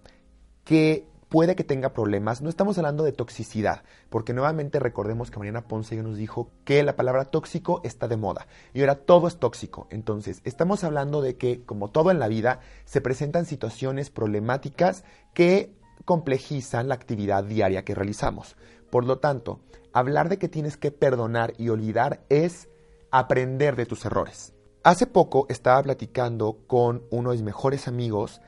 que 0.64 1.06
puede 1.32 1.56
que 1.56 1.64
tenga 1.64 1.94
problemas, 1.94 2.42
no 2.42 2.50
estamos 2.50 2.76
hablando 2.76 3.04
de 3.04 3.12
toxicidad, 3.12 3.84
porque 4.10 4.34
nuevamente 4.34 4.78
recordemos 4.78 5.30
que 5.30 5.38
Mariana 5.38 5.66
Ponce 5.66 5.96
ya 5.96 6.02
nos 6.02 6.18
dijo 6.18 6.50
que 6.66 6.82
la 6.82 6.94
palabra 6.94 7.24
tóxico 7.24 7.80
está 7.84 8.06
de 8.06 8.18
moda 8.18 8.46
y 8.74 8.80
ahora 8.80 8.96
todo 8.96 9.28
es 9.28 9.38
tóxico. 9.38 9.86
Entonces, 9.88 10.42
estamos 10.44 10.84
hablando 10.84 11.22
de 11.22 11.38
que, 11.38 11.64
como 11.64 11.88
todo 11.88 12.10
en 12.10 12.18
la 12.18 12.28
vida, 12.28 12.60
se 12.84 13.00
presentan 13.00 13.46
situaciones 13.46 14.10
problemáticas 14.10 15.04
que 15.32 15.74
complejizan 16.04 16.88
la 16.88 16.96
actividad 16.96 17.44
diaria 17.44 17.82
que 17.82 17.94
realizamos. 17.94 18.54
Por 18.90 19.06
lo 19.06 19.18
tanto, 19.18 19.60
hablar 19.94 20.28
de 20.28 20.36
que 20.38 20.50
tienes 20.50 20.76
que 20.76 20.90
perdonar 20.90 21.54
y 21.56 21.70
olvidar 21.70 22.20
es 22.28 22.68
aprender 23.10 23.74
de 23.74 23.86
tus 23.86 24.04
errores. 24.04 24.52
Hace 24.84 25.06
poco 25.06 25.46
estaba 25.48 25.82
platicando 25.82 26.58
con 26.66 27.04
uno 27.10 27.30
de 27.30 27.36
mis 27.36 27.44
mejores 27.44 27.88
amigos 27.88 28.42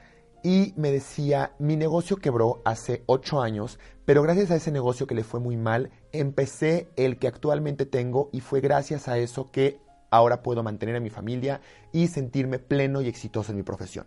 y 0.45 0.75
me 0.77 0.93
decía, 0.93 1.55
mi 1.59 1.75
negocio 1.75 2.19
quebró 2.19 2.61
hace 2.67 3.03
ocho 3.07 3.41
años, 3.41 3.79
pero 4.05 4.23
gracias 4.23 4.51
a 4.51 4.57
ese 4.57 4.71
negocio 4.71 5.07
que 5.07 5.15
le 5.15 5.25
fue 5.25 5.41
muy 5.41 5.57
mal, 5.57 5.91
empecé 6.13 6.91
el 6.97 7.19
que 7.19 7.29
actualmente 7.29 7.87
tengo 7.87 8.29
y 8.31 8.41
fue 8.41 8.61
gracias 8.61 9.09
a 9.09 9.17
eso 9.17 9.51
que 9.51 9.81
ahora 10.11 10.43
puedo 10.43 10.63
mantener 10.63 10.97
a 10.97 11.01
mi 11.01 11.09
familia 11.09 11.63
y 11.93 12.09
sentirme 12.09 12.59
pleno 12.59 13.01
y 13.01 13.09
exitoso 13.09 13.53
en 13.53 13.57
mi 13.57 13.63
profesión. 13.63 14.07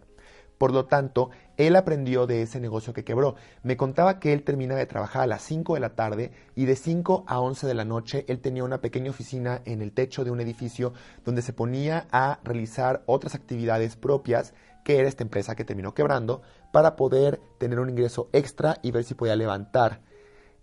Por 0.60 0.74
lo 0.74 0.86
tanto, 0.86 1.29
él 1.58 1.75
aprendió 1.75 2.25
de 2.25 2.41
ese 2.41 2.60
negocio 2.60 2.94
que 2.94 3.03
quebró. 3.03 3.36
Me 3.62 3.77
contaba 3.77 4.20
que 4.20 4.34
él 4.34 4.44
terminaba 4.44 4.79
de 4.79 4.88
trabajar 4.88 5.24
a 5.24 5.27
las 5.27 5.44
5 5.44 5.75
de 5.75 5.79
la 5.79 5.96
tarde 5.96 6.32
y 6.56 6.65
de 6.65 6.75
5 6.75 7.25
a 7.27 7.39
11 7.39 7.67
de 7.67 7.74
la 7.74 7.86
noche 7.86 8.25
él 8.27 8.39
tenía 8.39 8.63
una 8.63 8.82
pequeña 8.82 9.12
oficina 9.12 9.62
en 9.65 9.82
el 9.82 9.91
techo 9.91 10.24
de 10.24 10.32
un 10.32 10.39
edificio 10.39 10.94
donde 11.25 11.44
se 11.44 11.53
ponía 11.53 12.08
a 12.12 12.39
realizar 12.44 13.03
otras 13.06 13.36
actividades 13.36 13.96
propias 13.96 14.53
que 14.88 15.00
era 15.00 15.10
esta 15.10 15.25
empresa 15.25 15.53
que 15.53 15.65
terminó 15.65 15.94
quebrando 15.94 16.44
para 16.72 16.96
poder 16.96 17.41
tener 17.58 17.82
un 17.82 17.89
ingreso 17.89 18.29
extra 18.32 18.77
y 18.82 18.91
ver 18.91 19.03
si 19.03 19.15
podía 19.15 19.36
levantar. 19.36 20.00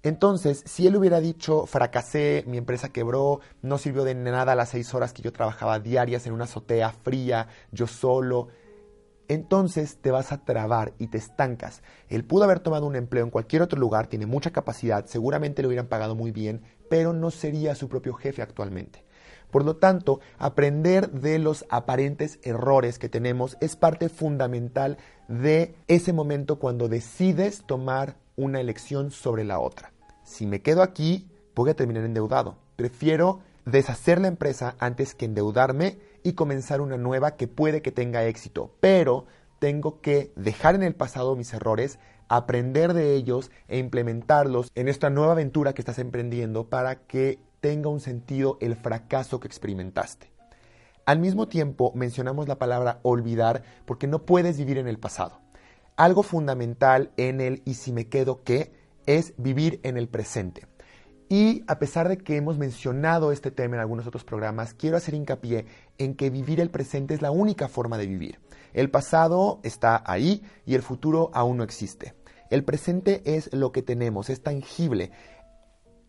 Entonces, 0.03 0.63
si 0.65 0.87
él 0.87 0.97
hubiera 0.97 1.21
dicho, 1.21 1.67
fracasé, 1.67 2.43
mi 2.47 2.57
empresa 2.57 2.89
quebró, 2.89 3.41
no 3.61 3.77
sirvió 3.77 4.03
de 4.03 4.15
nada 4.15 4.55
las 4.55 4.71
seis 4.71 4.95
horas 4.95 5.13
que 5.13 5.21
yo 5.21 5.31
trabajaba 5.31 5.79
diarias 5.79 6.27
en 6.27 6.33
una 6.33 6.45
azotea 6.45 6.89
fría, 6.89 7.49
yo 7.71 7.87
solo, 7.87 8.49
entonces 9.29 9.99
te 10.01 10.11
vas 10.11 10.33
a 10.33 10.43
trabar 10.43 10.95
y 10.99 11.09
te 11.09 11.19
estancas. 11.19 11.83
Él 12.09 12.25
pudo 12.25 12.45
haber 12.45 12.61
tomado 12.61 12.87
un 12.87 12.97
empleo 12.97 13.25
en 13.25 13.31
cualquier 13.31 13.61
otro 13.61 13.79
lugar, 13.79 14.07
tiene 14.07 14.25
mucha 14.25 14.53
capacidad, 14.53 15.05
seguramente 15.05 15.61
le 15.61 15.69
hubieran 15.69 15.89
pagado 15.89 16.15
muy 16.15 16.31
bien, 16.31 16.63
pero 16.89 17.13
no 17.13 17.31
sería 17.31 17.75
su 17.75 17.91
propio 17.91 18.15
jefe 18.15 18.41
actualmente. 18.41 19.05
Por 19.51 19.65
lo 19.65 19.77
tanto, 19.77 20.21
aprender 20.39 21.11
de 21.11 21.39
los 21.39 21.65
aparentes 21.69 22.39
errores 22.43 22.99
que 22.99 23.09
tenemos 23.09 23.57
es 23.61 23.77
parte 23.77 24.09
fundamental 24.09 24.99
de 25.29 25.75
ese 25.89 26.13
momento 26.13 26.59
cuando 26.59 26.89
decides 26.89 27.65
tomar 27.67 28.17
una 28.37 28.61
elección 28.61 29.11
sobre 29.11 29.45
la 29.45 29.61
otra. 29.61 29.93
Si 30.25 30.47
me 30.47 30.61
quedo 30.61 30.83
aquí, 30.83 31.29
voy 31.55 31.71
a 31.71 31.77
terminar 31.77 32.05
endeudado. 32.05 32.57
Prefiero 32.77 33.41
deshacer 33.65 34.21
la 34.21 34.29
empresa 34.29 34.75
antes 34.79 35.15
que 35.15 35.25
endeudarme 35.25 35.99
y 36.23 36.33
comenzar 36.33 36.81
una 36.81 36.97
nueva 36.97 37.37
que 37.37 37.49
puede 37.49 37.83
que 37.83 37.93
tenga 37.93 38.25
éxito, 38.25 38.75
pero 38.81 39.27
tengo 39.59 40.01
que 40.01 40.33
dejar 40.37 40.75
en 40.75 40.83
el 40.83 40.95
pasado 40.95 41.37
mis 41.37 41.53
errores, 41.55 41.99
aprender 42.29 42.95
de 42.95 43.15
ellos 43.15 43.51
e 43.69 43.79
implementarlos 43.79 44.71
en 44.75 44.89
esta 44.89 45.11
nueva 45.11 45.33
aventura 45.33 45.73
que 45.73 45.83
estás 45.83 45.99
emprendiendo 45.99 46.69
para 46.69 46.97
que 47.07 47.39
tenga 47.65 47.89
un 47.89 48.01
sentido 48.01 48.59
el 48.61 48.77
fracaso 48.77 49.41
que 49.41 49.49
experimentaste. 49.49 50.31
Al 51.07 51.19
mismo 51.19 51.49
tiempo 51.49 51.93
mencionamos 51.95 52.47
la 52.47 52.59
palabra 52.59 53.01
olvidar 53.01 53.63
porque 53.87 54.07
no 54.07 54.27
puedes 54.27 54.59
vivir 54.59 54.77
en 54.77 54.87
el 54.87 54.99
pasado. 54.99 55.41
Algo 55.97 56.23
fundamental 56.23 57.11
en 57.17 57.41
el 57.41 57.63
y 57.65 57.73
si 57.73 57.91
me 57.91 58.07
quedo 58.11 58.45
qué 58.45 58.75
es 59.07 59.33
vivir 59.39 59.81
en 59.83 59.97
el 59.97 60.09
presente. 60.09 60.67
Y 61.31 61.65
a 61.67 61.79
pesar 61.79 62.11
de 62.11 62.19
que 62.19 62.37
hemos 62.37 62.59
mencionado 62.59 63.33
este 63.33 63.51
tema 63.51 63.77
en 63.77 63.81
algunos 63.81 64.07
otros 64.07 64.25
programas, 64.25 64.75
quiero 64.75 64.99
hacer 64.99 65.15
hincapié 65.15 65.65
en 65.97 66.17
que 66.17 66.29
vivir 66.29 66.61
el 66.61 66.69
presente 66.69 67.15
es 67.15 67.23
la 67.23 67.31
única 67.31 67.69
forma 67.69 67.97
de 67.97 68.07
vivir. 68.07 68.41
El 68.75 68.91
pasado 68.91 69.61
está 69.63 70.03
ahí 70.05 70.43
y 70.67 70.75
el 70.75 70.83
futuro 70.83 71.31
aún 71.33 71.57
no 71.57 71.65
existe. 71.65 72.13
El 72.51 72.63
presente 72.63 73.23
es 73.25 73.51
lo 73.55 73.73
que 73.73 73.83
tenemos, 73.83 74.29
es 74.29 74.43
tangible. 74.43 75.13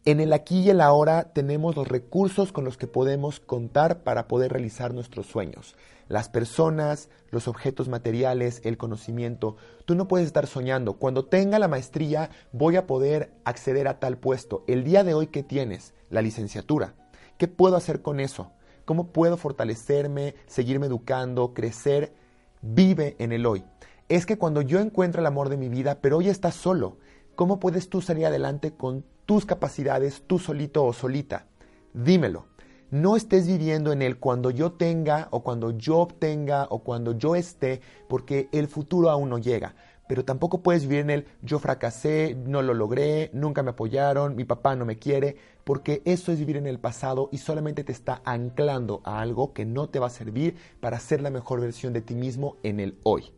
En 0.08 0.20
el 0.20 0.34
aquí 0.34 0.60
y 0.60 0.70
el 0.70 0.82
ahora 0.82 1.34
tenemos 1.34 1.76
los 1.76 1.88
recursos 1.88 2.52
con 2.52 2.64
los 2.64 2.78
que 2.78 2.86
podemos 2.86 3.40
contar 3.40 4.04
para 4.04 4.28
poder 4.28 4.52
realizar 4.52 4.94
nuestros 4.94 5.26
sueños. 5.26 5.76
Las 6.10 6.30
personas, 6.30 7.10
los 7.32 7.48
objetos 7.48 7.90
materiales, 7.90 8.62
el 8.66 8.78
conocimiento. 8.78 9.58
Tú 9.86 9.96
no 9.96 10.08
puedes 10.08 10.28
estar 10.28 10.46
soñando. 10.46 10.94
Cuando 10.94 11.26
tenga 11.26 11.58
la 11.58 11.68
maestría 11.68 12.30
voy 12.52 12.76
a 12.76 12.86
poder 12.86 13.32
acceder 13.46 13.88
a 13.88 14.00
tal 14.00 14.20
puesto. 14.20 14.64
El 14.68 14.84
día 14.84 15.04
de 15.04 15.16
hoy 15.16 15.26
que 15.26 15.42
tienes, 15.42 15.96
la 16.12 16.22
licenciatura. 16.22 16.94
¿Qué 17.40 17.48
puedo 17.48 17.76
hacer 17.76 18.04
con 18.04 18.20
eso? 18.20 18.52
¿Cómo 18.86 19.08
puedo 19.08 19.38
fortalecerme, 19.38 20.36
seguirme 20.46 20.86
educando, 20.86 21.56
crecer? 21.56 22.14
Vive 22.62 23.16
en 23.18 23.32
el 23.32 23.48
hoy. 23.48 23.64
Es 24.08 24.28
que 24.28 24.38
cuando 24.38 24.62
yo 24.62 24.80
encuentro 24.82 25.22
el 25.22 25.26
amor 25.26 25.50
de 25.50 25.58
mi 25.58 25.68
vida, 25.68 25.98
pero 26.00 26.18
hoy 26.18 26.30
estás 26.30 26.54
solo, 26.54 26.98
¿cómo 27.34 27.60
puedes 27.60 27.90
tú 27.90 28.04
salir 28.04 28.28
adelante 28.28 28.72
con 28.72 29.04
tus 29.26 29.46
capacidades, 29.46 30.24
tú 30.28 30.40
solito 30.40 30.86
o 30.86 30.94
solita? 30.94 31.48
Dímelo. 31.94 32.46
No 32.92 33.16
estés 33.16 33.48
viviendo 33.48 33.92
en 33.92 34.02
el 34.02 34.20
cuando 34.20 34.52
yo 34.52 34.72
tenga 34.72 35.28
o 35.32 35.42
cuando 35.44 35.72
yo 35.72 35.98
obtenga 35.98 36.68
o 36.70 36.80
cuando 36.80 37.18
yo 37.18 37.36
esté, 37.36 37.82
porque 38.08 38.48
el 38.52 38.68
futuro 38.68 39.10
aún 39.10 39.30
no 39.30 39.40
llega. 39.40 39.76
Pero 40.08 40.24
tampoco 40.24 40.62
puedes 40.62 40.84
vivir 40.84 41.00
en 41.00 41.10
el 41.10 41.26
yo 41.42 41.58
fracasé, 41.58 42.38
no 42.46 42.62
lo 42.62 42.76
logré, 42.76 43.32
nunca 43.34 43.64
me 43.64 43.72
apoyaron, 43.72 44.36
mi 44.36 44.46
papá 44.46 44.76
no 44.76 44.86
me 44.86 45.00
quiere, 45.00 45.36
porque 45.64 46.04
eso 46.06 46.32
es 46.32 46.38
vivir 46.38 46.58
en 46.58 46.68
el 46.68 46.80
pasado 46.80 47.30
y 47.32 47.40
solamente 47.40 47.84
te 47.84 47.92
está 47.92 48.22
anclando 48.24 49.02
a 49.04 49.20
algo 49.20 49.52
que 49.52 49.66
no 49.66 49.90
te 49.90 49.98
va 49.98 50.08
a 50.08 50.12
servir 50.12 50.56
para 50.80 51.00
ser 51.00 51.22
la 51.22 51.32
mejor 51.32 51.60
versión 51.60 51.92
de 51.92 52.02
ti 52.02 52.14
mismo 52.14 52.58
en 52.62 52.80
el 52.80 53.00
hoy. 53.02 53.32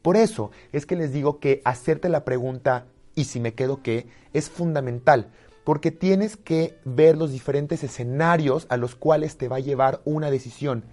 Por 0.00 0.16
eso 0.16 0.50
es 0.72 0.86
que 0.86 0.96
les 0.96 1.12
digo 1.12 1.40
que 1.40 1.60
hacerte 1.64 2.08
la 2.08 2.24
pregunta 2.24 2.86
¿y 3.18 3.24
si 3.24 3.40
me 3.40 3.52
quedo 3.54 3.82
qué? 3.82 4.06
es 4.32 4.48
fundamental, 4.48 5.32
porque 5.64 5.90
tienes 5.90 6.36
que 6.36 6.78
ver 6.84 7.16
los 7.16 7.32
diferentes 7.32 7.82
escenarios 7.82 8.66
a 8.70 8.76
los 8.76 8.94
cuales 8.94 9.36
te 9.36 9.48
va 9.48 9.56
a 9.56 9.60
llevar 9.60 10.00
una 10.04 10.30
decisión. 10.30 10.84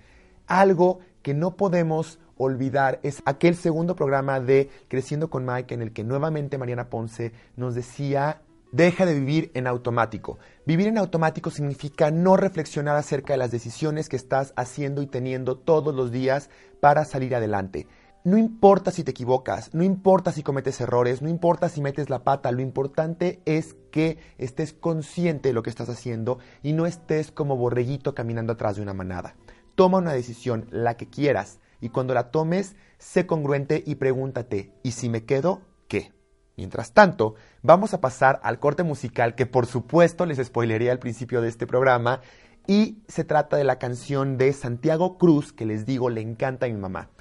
Algo 0.48 1.00
que 1.22 1.36
no 1.36 1.56
podemos 1.56 2.18
olvidar 2.38 3.00
es 3.04 3.22
aquel 3.26 3.56
segundo 3.56 3.96
programa 3.96 4.40
de 4.40 4.72
Creciendo 4.88 5.30
con 5.30 5.46
Mike 5.46 5.76
en 5.76 5.84
el 5.84 5.94
que 5.94 6.04
nuevamente 6.04 6.58
Mariana 6.58 6.90
Ponce 6.90 7.32
nos 7.56 7.76
decía 7.76 8.42
Deja 8.72 9.06
de 9.06 9.14
vivir 9.14 9.52
en 9.54 9.68
automático. 9.68 10.38
Vivir 10.66 10.88
en 10.88 10.98
automático 10.98 11.50
significa 11.50 12.12
no 12.12 12.36
reflexionar 12.36 12.98
acerca 12.98 13.32
de 13.32 13.38
las 13.38 13.52
decisiones 13.52 14.10
que 14.10 14.18
estás 14.18 14.52
haciendo 14.58 15.02
y 15.02 15.08
teniendo 15.08 15.58
todos 15.58 15.96
los 15.96 16.12
días 16.12 16.50
para 16.82 17.06
salir 17.06 17.36
adelante. 17.36 17.88
No 18.26 18.40
importa 18.40 18.90
si 18.90 19.04
te 19.04 19.12
equivocas, 19.12 19.72
no 19.76 19.84
importa 19.84 20.32
si 20.32 20.42
cometes 20.42 20.82
errores, 20.82 21.22
no 21.22 21.30
importa 21.30 21.70
si 21.70 21.80
metes 21.80 22.10
la 22.10 22.24
pata, 22.24 22.52
lo 22.52 22.64
importante 22.64 23.40
es 23.46 23.76
que 23.92 24.18
estés 24.40 24.74
consciente 24.74 25.50
de 25.50 25.54
lo 25.54 25.62
que 25.62 25.70
estás 25.70 25.90
haciendo 25.90 26.40
y 26.64 26.74
no 26.74 26.88
estés 26.88 27.32
como 27.32 27.56
borreguito 27.56 28.16
caminando 28.16 28.54
atrás 28.54 28.78
de 28.78 28.82
una 28.82 28.96
manada. 28.96 29.36
Toma 29.76 30.00
una 30.00 30.12
decisión, 30.12 30.66
la 30.72 30.98
que 30.98 31.08
quieras, 31.08 31.60
y 31.80 31.90
cuando 31.90 32.16
la 32.16 32.32
tomes, 32.32 32.76
sé 32.98 33.28
congruente 33.28 33.84
y 33.86 33.94
pregúntate, 33.94 34.74
¿y 34.82 34.94
si 34.94 35.08
me 35.08 35.24
quedo, 35.26 35.62
qué? 35.88 36.12
Mientras 36.58 36.94
tanto, 36.94 37.36
vamos 37.62 37.94
a 37.94 38.02
pasar 38.02 38.40
al 38.42 38.58
corte 38.58 38.82
musical 38.82 39.36
que 39.36 39.46
por 39.46 39.68
supuesto 39.68 40.26
les 40.26 40.44
spoilería 40.44 40.92
al 40.92 40.98
principio 40.98 41.42
de 41.42 41.50
este 41.50 41.68
programa 41.68 42.22
y 42.66 43.04
se 43.08 43.24
trata 43.24 43.56
de 43.56 43.66
la 43.66 43.78
canción 43.78 44.40
de 44.40 44.52
Santiago 44.52 45.20
Cruz 45.20 45.54
que 45.54 45.68
les 45.68 45.86
digo 45.86 46.10
le 46.10 46.22
encanta 46.22 46.66
a 46.66 46.70
mi 46.70 46.76
mamá. 46.76 47.12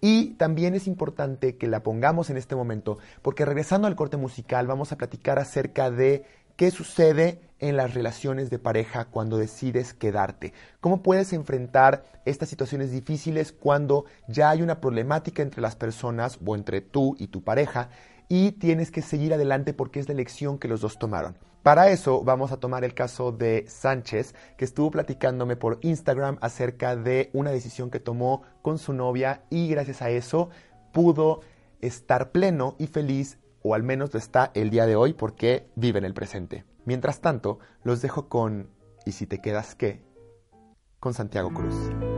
Y 0.00 0.34
también 0.34 0.74
es 0.74 0.86
importante 0.86 1.56
que 1.56 1.66
la 1.66 1.82
pongamos 1.82 2.30
en 2.30 2.36
este 2.36 2.54
momento 2.54 2.98
porque 3.22 3.44
regresando 3.44 3.88
al 3.88 3.96
corte 3.96 4.16
musical 4.16 4.66
vamos 4.66 4.92
a 4.92 4.96
platicar 4.96 5.38
acerca 5.38 5.90
de 5.90 6.24
qué 6.56 6.70
sucede 6.70 7.40
en 7.60 7.76
las 7.76 7.94
relaciones 7.94 8.50
de 8.50 8.58
pareja 8.58 9.06
cuando 9.06 9.38
decides 9.38 9.94
quedarte. 9.94 10.52
¿Cómo 10.80 11.02
puedes 11.02 11.32
enfrentar 11.32 12.04
estas 12.24 12.48
situaciones 12.48 12.92
difíciles 12.92 13.52
cuando 13.52 14.04
ya 14.28 14.50
hay 14.50 14.62
una 14.62 14.80
problemática 14.80 15.42
entre 15.42 15.62
las 15.62 15.76
personas 15.76 16.38
o 16.44 16.54
entre 16.54 16.80
tú 16.80 17.16
y 17.18 17.28
tu 17.28 17.42
pareja 17.42 17.90
y 18.28 18.52
tienes 18.52 18.90
que 18.90 19.02
seguir 19.02 19.34
adelante 19.34 19.72
porque 19.72 20.00
es 20.00 20.08
la 20.08 20.14
elección 20.14 20.58
que 20.58 20.68
los 20.68 20.80
dos 20.80 20.98
tomaron. 20.98 21.36
Para 21.62 21.90
eso 21.90 22.22
vamos 22.22 22.52
a 22.52 22.58
tomar 22.58 22.84
el 22.84 22.94
caso 22.94 23.32
de 23.32 23.64
Sánchez, 23.68 24.34
que 24.56 24.64
estuvo 24.64 24.90
platicándome 24.90 25.56
por 25.56 25.78
Instagram 25.82 26.38
acerca 26.40 26.96
de 26.96 27.30
una 27.32 27.50
decisión 27.50 27.90
que 27.90 28.00
tomó 28.00 28.42
con 28.62 28.78
su 28.78 28.92
novia 28.92 29.42
y 29.50 29.68
gracias 29.68 30.00
a 30.02 30.10
eso 30.10 30.50
pudo 30.92 31.40
estar 31.80 32.30
pleno 32.30 32.74
y 32.78 32.86
feliz, 32.86 33.38
o 33.62 33.74
al 33.74 33.82
menos 33.82 34.12
lo 34.12 34.18
está 34.18 34.50
el 34.54 34.70
día 34.70 34.86
de 34.86 34.96
hoy 34.96 35.12
porque 35.12 35.68
vive 35.74 35.98
en 35.98 36.04
el 36.04 36.14
presente. 36.14 36.64
Mientras 36.84 37.20
tanto, 37.20 37.58
los 37.82 38.00
dejo 38.00 38.28
con 38.28 38.70
¿Y 39.08 39.12
si 39.12 39.26
te 39.26 39.40
quedas 39.40 39.74
qué? 39.74 40.02
con 41.00 41.14
Santiago 41.14 41.50
Cruz. 41.50 42.17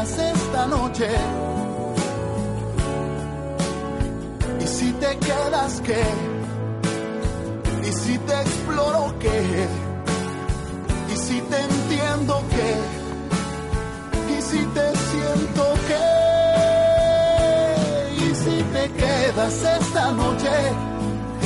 esta 0.00 0.66
noche, 0.66 1.08
y 4.60 4.66
si 4.66 4.92
te 4.92 5.18
quedas 5.18 5.80
qué, 5.82 6.02
y 7.88 7.92
si 7.92 8.18
te 8.18 8.40
exploro 8.40 9.14
qué, 9.18 9.66
y 11.12 11.16
si 11.16 11.40
te 11.42 11.58
entiendo 11.60 12.42
qué, 12.50 14.34
y 14.38 14.42
si 14.42 14.64
te 14.66 14.96
siento 14.96 15.74
qué 15.88 16.22
te 18.72 18.90
quedas 18.92 19.64
esta 19.80 20.12
noche. 20.12 20.50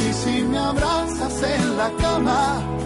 Y 0.09 0.13
si 0.13 0.43
me 0.45 0.59
abrazas 0.59 1.43
en 1.43 1.77
la 1.77 1.91
cama. 2.01 2.77
y 2.83 2.86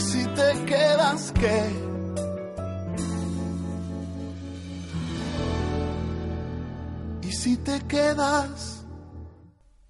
¿Y 0.00 0.02
si 0.02 0.24
te 0.28 0.64
quedas 0.64 1.32
qué? 1.38 1.62
¿Y 7.20 7.32
si 7.32 7.58
te 7.58 7.78
quedas 7.86 8.86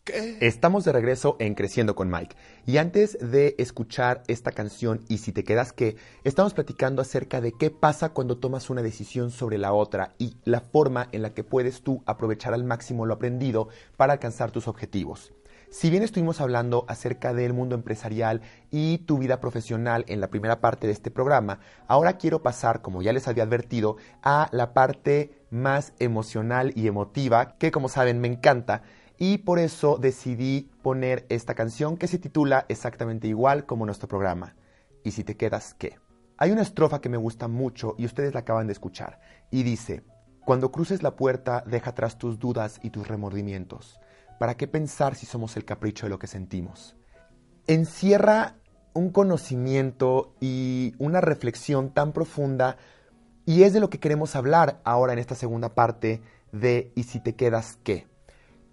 qué? 0.02 0.37
Estamos 0.40 0.85
de 0.85 0.90
regreso 0.90 1.37
en 1.38 1.55
Creciendo 1.55 1.95
con 1.95 2.11
Mike. 2.11 2.35
Y 2.67 2.79
antes 2.79 3.19
de 3.21 3.55
escuchar 3.59 4.25
esta 4.26 4.50
canción 4.50 5.05
y 5.09 5.19
si 5.19 5.31
te 5.31 5.45
quedas 5.45 5.73
qué, 5.73 5.95
estamos 6.25 6.55
platicando 6.55 7.02
acerca 7.02 7.40
de 7.40 7.52
qué 7.52 7.71
pasa 7.71 8.09
cuando 8.09 8.38
tomas 8.38 8.69
una 8.69 8.83
decisión 8.83 9.31
sobre 9.31 9.59
la 9.59 9.73
otra 9.73 10.16
y 10.18 10.35
la 10.42 10.61
forma 10.61 11.09
en 11.12 11.23
la 11.23 11.35
que 11.35 11.44
puedes 11.44 11.83
tú 11.83 12.03
aprovechar 12.05 12.53
al 12.53 12.64
máximo 12.64 13.07
lo 13.07 13.14
aprendido 13.14 13.68
para 13.96 14.14
alcanzar 14.14 14.51
tus 14.51 14.66
objetivos. 14.66 15.33
Si 15.70 15.88
bien 15.88 16.02
estuvimos 16.02 16.40
hablando 16.40 16.85
acerca 16.88 17.33
del 17.33 17.52
mundo 17.52 17.76
empresarial 17.76 18.40
y 18.72 18.98
tu 18.98 19.18
vida 19.18 19.40
profesional 19.40 20.04
en 20.09 20.20
la 20.20 20.28
primera 20.28 20.61
parte 20.61 20.88
de 20.88 20.92
este 20.92 21.12
programa, 21.12 21.61
ahora 21.87 22.18
quiero 22.18 22.42
pasar, 22.42 22.83
como 22.83 23.02
ya 23.02 23.12
les 23.12 23.28
había 23.28 23.44
advertido, 23.44 23.96
a 24.20 24.48
la 24.50 24.74
parte 24.74 25.30
más 25.48 25.92
emocional 26.00 26.72
y 26.74 26.88
emotiva, 26.88 27.56
que 27.56 27.70
como 27.70 27.88
saben 27.88 28.20
me 28.20 28.26
encanta, 28.26 28.83
y 29.16 29.38
por 29.38 29.61
eso 29.61 29.96
decidí 29.96 30.72
poner 30.83 31.24
esta 31.28 31.54
canción 31.54 31.96
que 31.96 32.09
se 32.09 32.18
titula 32.18 32.66
exactamente 32.68 33.28
igual 33.28 33.64
como 33.64 33.87
nuestro 33.87 34.09
programa. 34.09 34.56
¿Y 35.04 35.12
si 35.12 35.22
te 35.22 35.37
quedas 35.37 35.74
qué? 35.74 36.00
Hay 36.37 36.50
una 36.50 36.62
estrofa 36.62 37.00
que 37.00 37.09
me 37.09 37.16
gusta 37.16 37.46
mucho 37.46 37.94
y 37.96 38.06
ustedes 38.06 38.35
la 38.35 38.40
acaban 38.40 38.66
de 38.66 38.72
escuchar, 38.72 39.20
y 39.52 39.62
dice, 39.62 40.02
Cuando 40.44 40.72
cruces 40.72 41.04
la 41.04 41.14
puerta, 41.14 41.62
deja 41.64 41.90
atrás 41.90 42.18
tus 42.18 42.40
dudas 42.40 42.80
y 42.83 42.90
tus 42.90 43.06
remordimientos 43.06 44.00
¿para 44.40 44.57
qué 44.57 44.66
pensar 44.66 45.16
si 45.16 45.26
somos 45.26 45.59
el 45.59 45.66
capricho 45.66 46.07
de 46.07 46.11
lo 46.11 46.18
que 46.18 46.26
sentimos? 46.26 46.96
Encierra 47.66 48.57
un 48.94 49.11
conocimiento 49.11 50.33
y 50.40 50.94
una 50.98 51.20
reflexión 51.20 51.90
tan 51.90 52.12
profunda 52.12 52.79
y 53.44 53.64
es 53.64 53.74
de 53.74 53.81
lo 53.81 53.90
que 53.90 54.00
queremos 54.00 54.37
hablar 54.37 54.81
ahora 54.83 55.12
en 55.12 55.18
esta 55.18 55.35
segunda 55.35 55.74
parte 55.74 56.22
de 56.53 56.90
¿y 56.94 57.03
si 57.03 57.20
te 57.20 57.35
quedas 57.35 57.79
qué? 57.85 58.07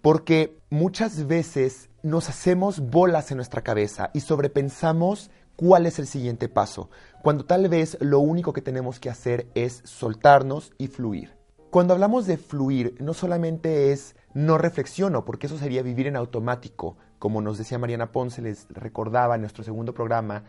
Porque 0.00 0.58
muchas 0.70 1.26
veces 1.26 1.90
nos 2.02 2.30
hacemos 2.30 2.80
bolas 2.80 3.30
en 3.30 3.36
nuestra 3.36 3.60
cabeza 3.60 4.08
y 4.14 4.20
sobrepensamos 4.20 5.30
cuál 5.54 5.84
es 5.84 5.98
el 5.98 6.06
siguiente 6.06 6.48
paso, 6.48 6.88
cuando 7.22 7.44
tal 7.44 7.68
vez 7.68 7.98
lo 8.00 8.20
único 8.20 8.54
que 8.54 8.62
tenemos 8.62 8.98
que 9.00 9.10
hacer 9.10 9.48
es 9.54 9.82
soltarnos 9.84 10.72
y 10.78 10.86
fluir. 10.86 11.36
Cuando 11.68 11.92
hablamos 11.92 12.26
de 12.26 12.38
fluir, 12.38 12.94
no 13.00 13.12
solamente 13.12 13.92
es 13.92 14.16
no 14.34 14.58
reflexiono, 14.58 15.24
porque 15.24 15.46
eso 15.46 15.58
sería 15.58 15.82
vivir 15.82 16.06
en 16.06 16.16
automático, 16.16 16.96
como 17.18 17.40
nos 17.40 17.58
decía 17.58 17.78
Mariana 17.78 18.12
Ponce, 18.12 18.42
les 18.42 18.66
recordaba 18.70 19.34
en 19.34 19.40
nuestro 19.40 19.64
segundo 19.64 19.94
programa, 19.94 20.44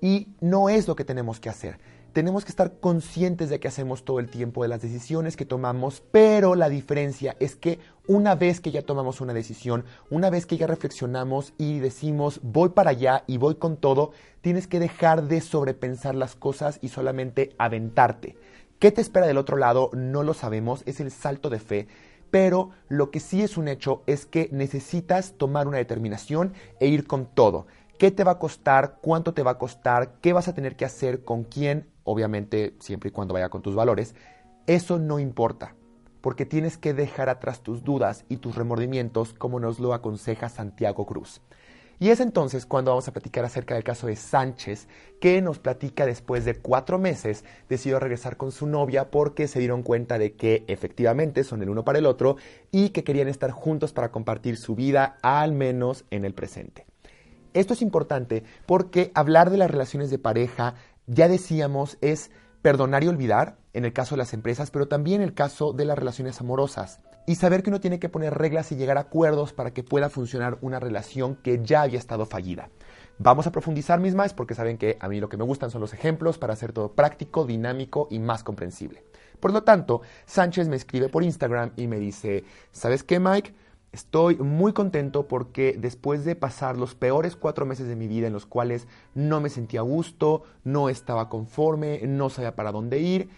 y 0.00 0.28
no 0.40 0.68
es 0.68 0.88
lo 0.88 0.96
que 0.96 1.04
tenemos 1.04 1.40
que 1.40 1.50
hacer. 1.50 1.78
Tenemos 2.12 2.44
que 2.44 2.50
estar 2.50 2.80
conscientes 2.80 3.50
de 3.50 3.60
que 3.60 3.68
hacemos 3.68 4.04
todo 4.04 4.18
el 4.18 4.28
tiempo 4.28 4.62
de 4.62 4.68
las 4.68 4.82
decisiones 4.82 5.36
que 5.36 5.44
tomamos, 5.44 6.02
pero 6.10 6.56
la 6.56 6.68
diferencia 6.68 7.36
es 7.38 7.54
que 7.54 7.78
una 8.08 8.34
vez 8.34 8.60
que 8.60 8.72
ya 8.72 8.82
tomamos 8.82 9.20
una 9.20 9.32
decisión, 9.32 9.84
una 10.10 10.28
vez 10.28 10.44
que 10.44 10.56
ya 10.56 10.66
reflexionamos 10.66 11.52
y 11.56 11.78
decimos 11.78 12.40
voy 12.42 12.70
para 12.70 12.90
allá 12.90 13.22
y 13.28 13.36
voy 13.36 13.54
con 13.54 13.76
todo, 13.76 14.10
tienes 14.40 14.66
que 14.66 14.80
dejar 14.80 15.28
de 15.28 15.40
sobrepensar 15.40 16.16
las 16.16 16.34
cosas 16.34 16.80
y 16.82 16.88
solamente 16.88 17.54
aventarte. 17.58 18.36
¿Qué 18.80 18.90
te 18.90 19.02
espera 19.02 19.28
del 19.28 19.38
otro 19.38 19.56
lado? 19.56 19.90
No 19.92 20.24
lo 20.24 20.34
sabemos, 20.34 20.82
es 20.86 20.98
el 20.98 21.12
salto 21.12 21.48
de 21.48 21.60
fe. 21.60 21.86
Pero 22.30 22.70
lo 22.88 23.10
que 23.10 23.20
sí 23.20 23.42
es 23.42 23.56
un 23.56 23.68
hecho 23.68 24.02
es 24.06 24.26
que 24.26 24.48
necesitas 24.52 25.34
tomar 25.36 25.66
una 25.66 25.78
determinación 25.78 26.52
e 26.78 26.86
ir 26.86 27.06
con 27.06 27.26
todo. 27.26 27.66
¿Qué 27.98 28.10
te 28.10 28.24
va 28.24 28.32
a 28.32 28.38
costar? 28.38 28.98
¿Cuánto 29.02 29.34
te 29.34 29.42
va 29.42 29.52
a 29.52 29.58
costar? 29.58 30.14
¿Qué 30.20 30.32
vas 30.32 30.48
a 30.48 30.54
tener 30.54 30.76
que 30.76 30.84
hacer? 30.84 31.24
¿Con 31.24 31.44
quién? 31.44 31.90
Obviamente, 32.04 32.74
siempre 32.80 33.08
y 33.08 33.12
cuando 33.12 33.34
vaya 33.34 33.50
con 33.50 33.62
tus 33.62 33.74
valores. 33.74 34.14
Eso 34.66 34.98
no 34.98 35.18
importa, 35.18 35.74
porque 36.20 36.46
tienes 36.46 36.78
que 36.78 36.94
dejar 36.94 37.28
atrás 37.28 37.60
tus 37.62 37.82
dudas 37.82 38.24
y 38.28 38.36
tus 38.36 38.54
remordimientos 38.54 39.34
como 39.34 39.60
nos 39.60 39.80
lo 39.80 39.92
aconseja 39.92 40.48
Santiago 40.48 41.04
Cruz. 41.06 41.42
Y 42.02 42.08
es 42.08 42.20
entonces 42.20 42.64
cuando 42.64 42.92
vamos 42.92 43.06
a 43.08 43.12
platicar 43.12 43.44
acerca 43.44 43.74
del 43.74 43.84
caso 43.84 44.06
de 44.06 44.16
Sánchez, 44.16 44.88
que 45.20 45.42
nos 45.42 45.58
platica 45.58 46.06
después 46.06 46.46
de 46.46 46.54
cuatro 46.54 46.98
meses 46.98 47.44
decidió 47.68 48.00
regresar 48.00 48.38
con 48.38 48.52
su 48.52 48.66
novia 48.66 49.10
porque 49.10 49.46
se 49.46 49.58
dieron 49.58 49.82
cuenta 49.82 50.18
de 50.18 50.32
que 50.32 50.64
efectivamente 50.66 51.44
son 51.44 51.60
el 51.60 51.68
uno 51.68 51.84
para 51.84 51.98
el 51.98 52.06
otro 52.06 52.36
y 52.70 52.88
que 52.88 53.04
querían 53.04 53.28
estar 53.28 53.50
juntos 53.50 53.92
para 53.92 54.10
compartir 54.10 54.56
su 54.56 54.74
vida, 54.74 55.18
al 55.20 55.52
menos 55.52 56.06
en 56.10 56.24
el 56.24 56.32
presente. 56.32 56.86
Esto 57.52 57.74
es 57.74 57.82
importante 57.82 58.44
porque 58.64 59.12
hablar 59.14 59.50
de 59.50 59.58
las 59.58 59.70
relaciones 59.70 60.08
de 60.08 60.18
pareja, 60.18 60.76
ya 61.06 61.28
decíamos, 61.28 61.98
es 62.00 62.30
perdonar 62.62 63.04
y 63.04 63.08
olvidar 63.08 63.58
en 63.74 63.84
el 63.84 63.92
caso 63.92 64.14
de 64.14 64.20
las 64.20 64.32
empresas, 64.32 64.70
pero 64.70 64.88
también 64.88 65.20
en 65.20 65.28
el 65.28 65.34
caso 65.34 65.74
de 65.74 65.84
las 65.84 65.98
relaciones 65.98 66.40
amorosas 66.40 67.00
y 67.30 67.36
saber 67.36 67.62
que 67.62 67.70
uno 67.70 67.78
tiene 67.78 68.00
que 68.00 68.08
poner 68.08 68.36
reglas 68.36 68.72
y 68.72 68.74
llegar 68.74 68.98
a 68.98 69.02
acuerdos 69.02 69.52
para 69.52 69.72
que 69.72 69.84
pueda 69.84 70.10
funcionar 70.10 70.58
una 70.62 70.80
relación 70.80 71.36
que 71.36 71.60
ya 71.62 71.82
había 71.82 72.00
estado 72.00 72.26
fallida. 72.26 72.70
Vamos 73.18 73.46
a 73.46 73.52
profundizar 73.52 74.00
mis 74.00 74.16
más 74.16 74.34
porque 74.34 74.56
saben 74.56 74.76
que 74.78 74.96
a 74.98 75.08
mí 75.08 75.20
lo 75.20 75.28
que 75.28 75.36
me 75.36 75.44
gustan 75.44 75.70
son 75.70 75.80
los 75.80 75.94
ejemplos 75.94 76.38
para 76.38 76.54
hacer 76.54 76.72
todo 76.72 76.90
práctico, 76.90 77.46
dinámico 77.46 78.08
y 78.10 78.18
más 78.18 78.42
comprensible. 78.42 79.04
Por 79.38 79.52
lo 79.52 79.62
tanto, 79.62 80.02
Sánchez 80.26 80.66
me 80.66 80.74
escribe 80.74 81.08
por 81.08 81.22
Instagram 81.22 81.70
y 81.76 81.86
me 81.86 82.00
dice, 82.00 82.42
¿sabes 82.72 83.04
qué 83.04 83.20
Mike? 83.20 83.54
Estoy 83.92 84.34
muy 84.34 84.72
contento 84.72 85.28
porque 85.28 85.76
después 85.78 86.24
de 86.24 86.34
pasar 86.34 86.76
los 86.76 86.96
peores 86.96 87.36
cuatro 87.36 87.64
meses 87.64 87.86
de 87.86 87.94
mi 87.94 88.08
vida 88.08 88.26
en 88.26 88.32
los 88.32 88.46
cuales 88.46 88.88
no 89.14 89.40
me 89.40 89.50
sentía 89.50 89.80
a 89.80 89.84
gusto, 89.84 90.42
no 90.64 90.88
estaba 90.88 91.28
conforme, 91.28 92.00
no 92.08 92.28
sabía 92.28 92.56
para 92.56 92.72
dónde 92.72 92.98
ir, 92.98 93.28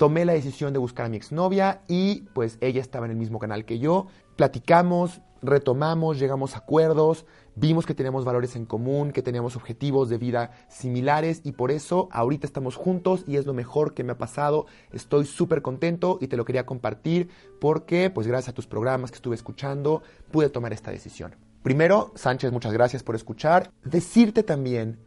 tomé 0.00 0.24
la 0.24 0.32
decisión 0.32 0.72
de 0.72 0.78
buscar 0.78 1.04
a 1.04 1.08
mi 1.10 1.18
exnovia 1.18 1.82
y 1.86 2.22
pues 2.32 2.56
ella 2.62 2.80
estaba 2.80 3.04
en 3.04 3.12
el 3.12 3.18
mismo 3.18 3.38
canal 3.38 3.66
que 3.66 3.78
yo. 3.78 4.06
platicamos, 4.34 5.20
retomamos, 5.42 6.18
llegamos 6.18 6.54
a 6.54 6.60
acuerdos, 6.60 7.26
vimos 7.54 7.84
que 7.84 7.92
teníamos 7.92 8.24
valores 8.24 8.56
en 8.56 8.64
común, 8.64 9.12
que 9.12 9.20
teníamos 9.20 9.56
objetivos 9.56 10.08
de 10.08 10.16
vida 10.16 10.52
similares 10.70 11.42
y 11.44 11.52
por 11.52 11.70
eso 11.70 12.08
ahorita 12.12 12.46
estamos 12.46 12.76
juntos 12.76 13.24
y 13.26 13.36
es 13.36 13.44
lo 13.44 13.52
mejor 13.52 13.92
que 13.92 14.02
me 14.02 14.12
ha 14.12 14.16
pasado. 14.16 14.64
Estoy 14.90 15.26
súper 15.26 15.60
contento 15.60 16.16
y 16.18 16.28
te 16.28 16.38
lo 16.38 16.46
quería 16.46 16.64
compartir 16.64 17.28
porque 17.60 18.08
pues 18.08 18.26
gracias 18.26 18.48
a 18.48 18.54
tus 18.54 18.66
programas 18.66 19.10
que 19.10 19.16
estuve 19.16 19.34
escuchando 19.34 20.02
pude 20.30 20.48
tomar 20.48 20.72
esta 20.72 20.90
decisión. 20.90 21.36
Primero, 21.62 22.12
Sánchez, 22.14 22.52
muchas 22.52 22.72
gracias 22.72 23.02
por 23.02 23.16
escuchar. 23.16 23.70
Decirte 23.84 24.44
también 24.44 24.98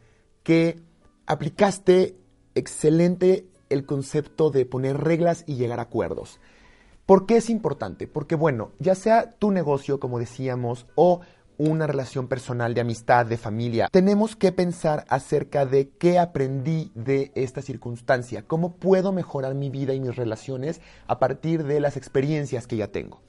que 0.43 0.79
aplicaste 1.25 2.15
excelente 2.53 3.47
el 3.73 3.86
concepto 3.86 4.49
de 4.49 4.65
poner 4.65 4.97
reglas 4.97 5.43
y 5.47 5.55
llegar 5.55 5.79
a 5.79 5.83
acuerdos. 5.83 6.39
¿Por 7.05 7.25
qué 7.25 7.38
es 7.38 7.49
importante? 7.49 8.07
Porque 8.07 8.36
bueno, 8.36 8.71
ya 8.79 8.95
sea 8.95 9.31
tu 9.31 9.51
negocio, 9.51 9.99
como 9.99 10.19
decíamos, 10.19 10.86
o 10.95 11.19
una 11.57 11.86
relación 11.86 12.27
personal 12.27 12.73
de 12.73 12.81
amistad, 12.81 13.25
de 13.25 13.38
familia, 13.38 13.89
tenemos 13.91 14.36
que 14.36 14.51
pensar 14.51 15.05
acerca 15.09 15.65
de 15.65 15.89
qué 15.89 16.17
aprendí 16.17 16.91
de 16.95 17.31
esta 17.36 17.62
circunstancia, 17.62 18.43
cómo 18.47 18.77
puedo 18.77 19.12
mejorar 19.12 19.53
mi 19.53 19.69
vida 19.69 19.93
y 19.93 19.99
mis 19.99 20.15
relaciones 20.15 20.81
a 21.07 21.19
partir 21.19 21.63
de 21.65 21.79
las 21.79 21.97
experiencias 21.97 22.67
que 22.67 22.77
ya 22.77 22.88
tengo. 22.88 23.21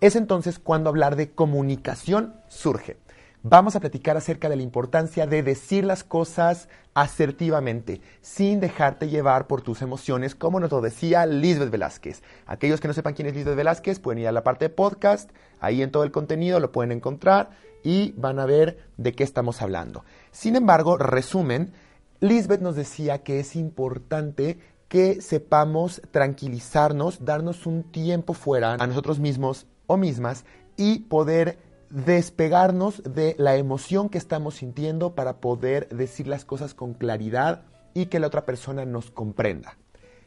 Es 0.00 0.14
entonces 0.14 0.58
cuando 0.58 0.90
hablar 0.90 1.16
de 1.16 1.30
comunicación 1.30 2.34
surge 2.48 2.96
vamos 3.42 3.76
a 3.76 3.80
platicar 3.80 4.16
acerca 4.16 4.48
de 4.48 4.56
la 4.56 4.62
importancia 4.62 5.26
de 5.26 5.42
decir 5.42 5.84
las 5.84 6.04
cosas 6.04 6.68
asertivamente, 6.94 8.00
sin 8.20 8.60
dejarte 8.60 9.08
llevar 9.08 9.46
por 9.46 9.62
tus 9.62 9.82
emociones, 9.82 10.34
como 10.34 10.60
nos 10.60 10.70
lo 10.70 10.80
decía 10.80 11.26
Lisbeth 11.26 11.70
Velázquez. 11.70 12.22
Aquellos 12.46 12.80
que 12.80 12.88
no 12.88 12.94
sepan 12.94 13.14
quién 13.14 13.28
es 13.28 13.34
Lisbeth 13.34 13.56
Velázquez 13.56 14.00
pueden 14.00 14.20
ir 14.20 14.28
a 14.28 14.32
la 14.32 14.42
parte 14.42 14.66
de 14.66 14.70
podcast, 14.70 15.30
ahí 15.60 15.82
en 15.82 15.90
todo 15.90 16.04
el 16.04 16.10
contenido 16.10 16.60
lo 16.60 16.72
pueden 16.72 16.92
encontrar 16.92 17.50
y 17.84 18.12
van 18.16 18.38
a 18.38 18.46
ver 18.46 18.78
de 18.96 19.12
qué 19.12 19.22
estamos 19.22 19.62
hablando. 19.62 20.04
Sin 20.32 20.56
embargo, 20.56 20.98
resumen, 20.98 21.72
Lisbeth 22.20 22.60
nos 22.60 22.74
decía 22.74 23.22
que 23.22 23.38
es 23.38 23.54
importante 23.54 24.58
que 24.88 25.20
sepamos 25.20 26.02
tranquilizarnos, 26.10 27.24
darnos 27.24 27.66
un 27.66 27.84
tiempo 27.84 28.32
fuera 28.32 28.74
a 28.74 28.86
nosotros 28.86 29.20
mismos 29.20 29.66
o 29.86 29.96
mismas 29.96 30.44
y 30.76 31.00
poder 31.00 31.58
despegarnos 31.90 33.02
de 33.02 33.34
la 33.38 33.56
emoción 33.56 34.08
que 34.08 34.18
estamos 34.18 34.56
sintiendo 34.56 35.14
para 35.14 35.40
poder 35.40 35.88
decir 35.88 36.26
las 36.26 36.44
cosas 36.44 36.74
con 36.74 36.94
claridad 36.94 37.62
y 37.94 38.06
que 38.06 38.20
la 38.20 38.26
otra 38.26 38.44
persona 38.44 38.84
nos 38.84 39.10
comprenda. 39.10 39.76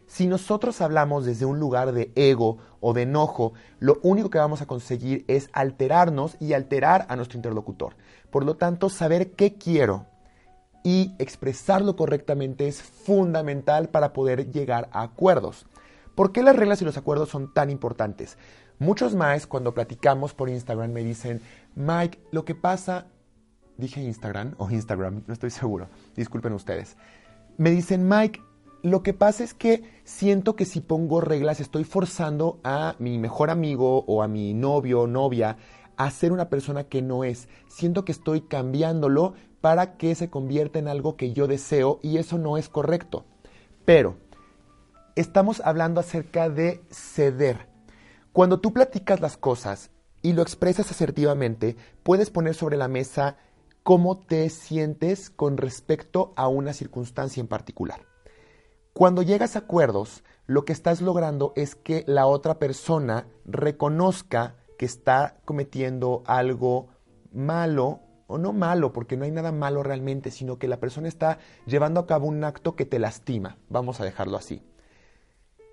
Si 0.08 0.28
nosotros 0.28 0.82
hablamos 0.82 1.26
desde 1.26 1.46
un 1.46 1.60
lugar 1.60 1.94
de 1.94 2.12
ego 2.16 2.58
o 2.82 2.94
de 2.94 3.04
enojo, 3.04 3.54
lo 3.80 4.00
único 4.04 4.30
que 4.30 4.40
vamos 4.40 4.62
a 4.62 4.66
conseguir 4.66 5.24
es 5.30 5.50
alterarnos 5.54 6.36
y 6.40 6.52
alterar 6.52 7.06
a 7.08 7.16
nuestro 7.16 7.38
interlocutor. 7.38 7.96
Por 8.30 8.44
lo 8.44 8.58
tanto, 8.58 8.90
saber 8.90 9.32
qué 9.32 9.54
quiero 9.54 10.08
y 10.84 11.14
expresarlo 11.18 11.96
correctamente 11.96 12.68
es 12.68 12.82
fundamental 12.82 13.88
para 13.88 14.12
poder 14.12 14.52
llegar 14.52 14.90
a 14.92 15.04
acuerdos. 15.04 15.66
¿Por 16.16 16.32
qué 16.32 16.44
las 16.44 16.56
reglas 16.56 16.82
y 16.82 16.86
los 16.86 16.98
acuerdos 16.98 17.30
son 17.30 17.54
tan 17.54 17.70
importantes? 17.70 18.38
Muchos 18.80 19.16
más 19.16 19.48
cuando 19.48 19.74
platicamos 19.74 20.34
por 20.34 20.50
Instagram 20.50 20.92
me 20.92 21.04
dicen, 21.04 21.42
Mike, 21.76 22.20
lo 22.32 22.46
que 22.46 22.56
pasa, 22.56 23.08
dije 23.78 24.02
Instagram 24.02 24.56
o 24.58 24.70
Instagram, 24.70 25.24
no 25.28 25.34
estoy 25.34 25.52
seguro, 25.52 25.88
disculpen 26.16 26.54
ustedes. 26.54 26.98
Me 27.58 27.72
dicen, 27.72 28.08
Mike, 28.10 28.42
lo 28.84 29.04
que 29.04 29.14
pasa 29.14 29.44
es 29.44 29.54
que 29.54 29.84
siento 30.04 30.56
que 30.56 30.66
si 30.66 30.82
pongo 30.82 31.22
reglas 31.22 31.60
estoy 31.60 31.84
forzando 31.84 32.60
a 32.64 32.96
mi 32.98 33.20
mejor 33.20 33.52
amigo 33.52 34.04
o 34.08 34.24
a 34.24 34.28
mi 34.28 34.54
novio 34.54 35.02
o 35.02 35.08
novia 35.08 35.58
a 35.98 36.10
ser 36.10 36.32
una 36.32 36.50
persona 36.50 36.86
que 36.86 37.04
no 37.04 37.24
es. 37.24 37.48
Siento 37.68 38.04
que 38.04 38.12
estoy 38.12 38.42
cambiándolo 38.42 39.36
para 39.62 39.98
que 39.98 40.16
se 40.16 40.32
convierta 40.32 40.80
en 40.80 40.88
algo 40.88 41.16
que 41.16 41.34
yo 41.34 41.48
deseo 41.48 42.00
y 42.02 42.18
eso 42.18 42.40
no 42.40 42.58
es 42.58 42.68
correcto. 42.70 43.26
Pero 43.86 44.18
estamos 45.16 45.62
hablando 45.66 46.00
acerca 46.00 46.50
de 46.50 46.84
ceder. 46.90 47.68
Cuando 48.34 48.60
tú 48.60 48.74
platicas 48.74 49.20
las 49.20 49.38
cosas 49.38 49.92
y 50.22 50.34
lo 50.34 50.42
expresas 50.42 50.92
asertivamente, 50.92 51.76
puedes 52.04 52.30
poner 52.30 52.56
sobre 52.56 52.78
la 52.78 52.88
mesa 52.88 53.38
cómo 53.84 54.20
te 54.20 54.50
sientes 54.50 55.30
con 55.30 55.58
respecto 55.58 56.34
a 56.36 56.48
una 56.48 56.74
circunstancia 56.74 57.42
en 57.42 57.48
particular. 57.48 58.06
Cuando 58.94 59.22
llegas 59.22 59.56
a 59.56 59.60
acuerdos, 59.60 60.24
lo 60.48 60.66
que 60.66 60.74
estás 60.74 61.02
logrando 61.02 61.54
es 61.56 61.76
que 61.76 62.04
la 62.08 62.28
otra 62.28 62.60
persona 62.60 63.28
reconozca 63.46 64.56
que 64.78 64.86
está 64.86 65.38
cometiendo 65.46 66.24
algo 66.26 66.90
malo, 67.32 68.02
o 68.28 68.38
no 68.38 68.54
malo, 68.54 68.94
porque 68.94 69.18
no 69.18 69.26
hay 69.26 69.32
nada 69.32 69.52
malo 69.52 69.84
realmente, 69.84 70.32
sino 70.32 70.58
que 70.58 70.68
la 70.68 70.80
persona 70.80 71.08
está 71.08 71.40
llevando 71.66 72.00
a 72.00 72.08
cabo 72.08 72.28
un 72.28 72.44
acto 72.44 72.76
que 72.76 72.86
te 72.86 73.00
lastima, 73.00 73.58
vamos 73.70 74.00
a 74.00 74.06
dejarlo 74.06 74.38
así. 74.38 74.62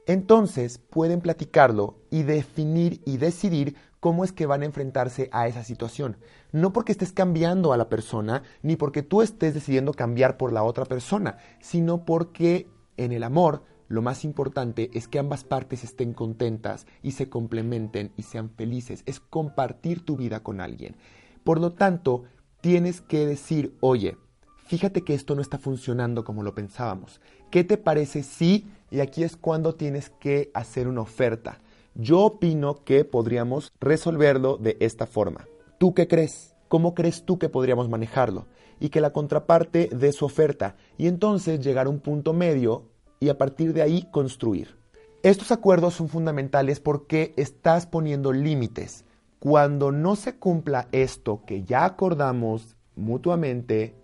Entonces 0.08 0.78
pueden 0.78 1.20
platicarlo 1.20 1.98
y 2.10 2.22
definir 2.22 3.02
y 3.04 3.18
decidir 3.18 3.76
cómo 4.00 4.24
es 4.24 4.32
que 4.32 4.46
van 4.46 4.62
a 4.62 4.64
enfrentarse 4.64 5.28
a 5.32 5.46
esa 5.48 5.64
situación. 5.64 6.16
No 6.50 6.72
porque 6.72 6.92
estés 6.92 7.12
cambiando 7.12 7.74
a 7.74 7.76
la 7.76 7.90
persona, 7.90 8.42
ni 8.62 8.76
porque 8.76 9.02
tú 9.02 9.20
estés 9.20 9.52
decidiendo 9.52 9.92
cambiar 9.92 10.38
por 10.38 10.50
la 10.50 10.62
otra 10.62 10.86
persona, 10.86 11.36
sino 11.60 12.06
porque 12.06 12.70
en 12.96 13.12
el 13.12 13.22
amor 13.22 13.64
lo 13.86 14.00
más 14.00 14.24
importante 14.24 14.90
es 14.94 15.08
que 15.08 15.18
ambas 15.18 15.44
partes 15.44 15.84
estén 15.84 16.14
contentas 16.14 16.86
y 17.02 17.10
se 17.10 17.28
complementen 17.28 18.10
y 18.16 18.22
sean 18.22 18.48
felices. 18.48 19.02
Es 19.04 19.20
compartir 19.20 20.06
tu 20.06 20.16
vida 20.16 20.42
con 20.42 20.62
alguien. 20.62 20.96
Por 21.44 21.60
lo 21.60 21.74
tanto, 21.74 22.24
tienes 22.62 23.02
que 23.02 23.26
decir, 23.26 23.76
oye, 23.80 24.16
fíjate 24.56 25.02
que 25.02 25.12
esto 25.12 25.34
no 25.34 25.42
está 25.42 25.58
funcionando 25.58 26.24
como 26.24 26.42
lo 26.42 26.54
pensábamos. 26.54 27.20
¿Qué 27.50 27.62
te 27.62 27.76
parece 27.76 28.22
si 28.22 28.66
y 28.90 29.00
aquí 29.00 29.22
es 29.22 29.36
cuando 29.36 29.74
tienes 29.74 30.10
que 30.10 30.50
hacer 30.54 30.88
una 30.88 31.02
oferta. 31.02 31.60
Yo 31.94 32.20
opino 32.20 32.84
que 32.84 33.04
podríamos 33.04 33.72
resolverlo 33.80 34.56
de 34.56 34.76
esta 34.80 35.06
forma. 35.06 35.46
¿Tú 35.78 35.94
qué 35.94 36.06
crees? 36.06 36.54
¿Cómo 36.68 36.94
crees 36.94 37.24
tú 37.24 37.38
que 37.38 37.48
podríamos 37.48 37.88
manejarlo? 37.88 38.46
Y 38.80 38.90
que 38.90 39.00
la 39.00 39.12
contraparte 39.12 39.88
dé 39.92 40.12
su 40.12 40.24
oferta 40.24 40.76
y 40.96 41.08
entonces 41.08 41.60
llegar 41.60 41.86
a 41.86 41.90
un 41.90 42.00
punto 42.00 42.32
medio 42.32 42.84
y 43.20 43.28
a 43.28 43.38
partir 43.38 43.72
de 43.72 43.82
ahí 43.82 44.06
construir. 44.10 44.76
Estos 45.22 45.50
acuerdos 45.50 45.94
son 45.94 46.08
fundamentales 46.08 46.78
porque 46.78 47.34
estás 47.36 47.86
poniendo 47.86 48.32
límites. 48.32 49.04
Cuando 49.40 49.90
no 49.90 50.14
se 50.14 50.36
cumpla 50.36 50.88
esto 50.92 51.42
que 51.44 51.64
ya 51.64 51.84
acordamos 51.84 52.76
mutuamente, 52.94 53.96